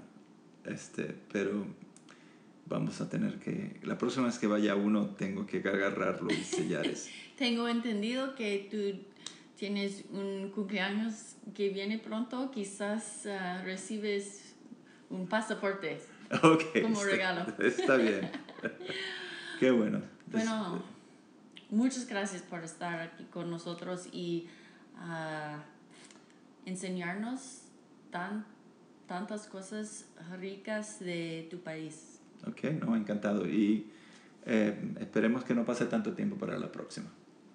Este, 0.65 1.17
pero 1.33 1.67
vamos 2.67 3.01
a 3.01 3.11
tener 3.11 3.41
que, 3.41 3.81
la 3.83 3.99
próxima 3.99 4.27
vez 4.27 4.39
que 4.39 4.47
vaya 4.47 4.77
uno, 4.77 5.09
tengo 5.17 5.45
que 5.45 5.59
agarrarlo 5.59 6.33
y 6.33 6.37
sellar 6.37 6.87
eso. 6.87 7.11
Tengo 7.37 7.69
entendido 7.69 8.35
que 8.35 8.69
tú 8.71 9.05
tienes 9.57 10.05
un 10.11 10.51
cumpleaños 10.55 11.37
que 11.55 11.69
viene 11.71 11.99
pronto, 11.99 12.51
quizás 12.51 13.27
ah, 13.27 13.63
recibes 13.65 14.55
un 15.11 15.27
pasaporte 15.27 16.01
como 16.41 16.95
está- 17.01 17.05
regalo. 17.05 17.47
Está 17.59 17.97
bien. 17.97 18.31
Qué 19.61 19.71
bueno. 19.71 20.03
Bueno, 20.27 20.83
muchas 21.71 22.07
gracias 22.07 22.43
por 22.43 22.65
estar 22.65 23.01
aquí 23.01 23.25
con 23.25 23.51
nosotros 23.51 24.09
y 24.13 24.49
ah, 24.97 25.63
enseñarnos 26.67 27.63
tan, 28.11 28.47
tantas 29.07 29.47
cosas 29.47 30.07
ricas 30.41 31.01
de 31.01 31.47
tu 31.51 31.59
país. 31.61 32.21
Ok, 32.47 32.65
no, 32.85 32.97
encantado. 32.97 33.47
Y 33.47 33.91
eh, 34.47 34.77
esperemos 35.01 35.45
que 35.45 35.55
no 35.55 35.65
pase 35.65 35.87
tanto 35.87 36.13
tiempo 36.15 36.37
para 36.37 36.59
la 36.59 36.73
próxima. 36.73 37.11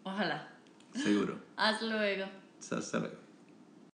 Ojalá. 0.07 0.47
Seguro. 0.95 1.37
Hasta 1.57 1.85
luego. 1.85 2.25
Hasta 2.59 2.99
luego. 2.99 3.26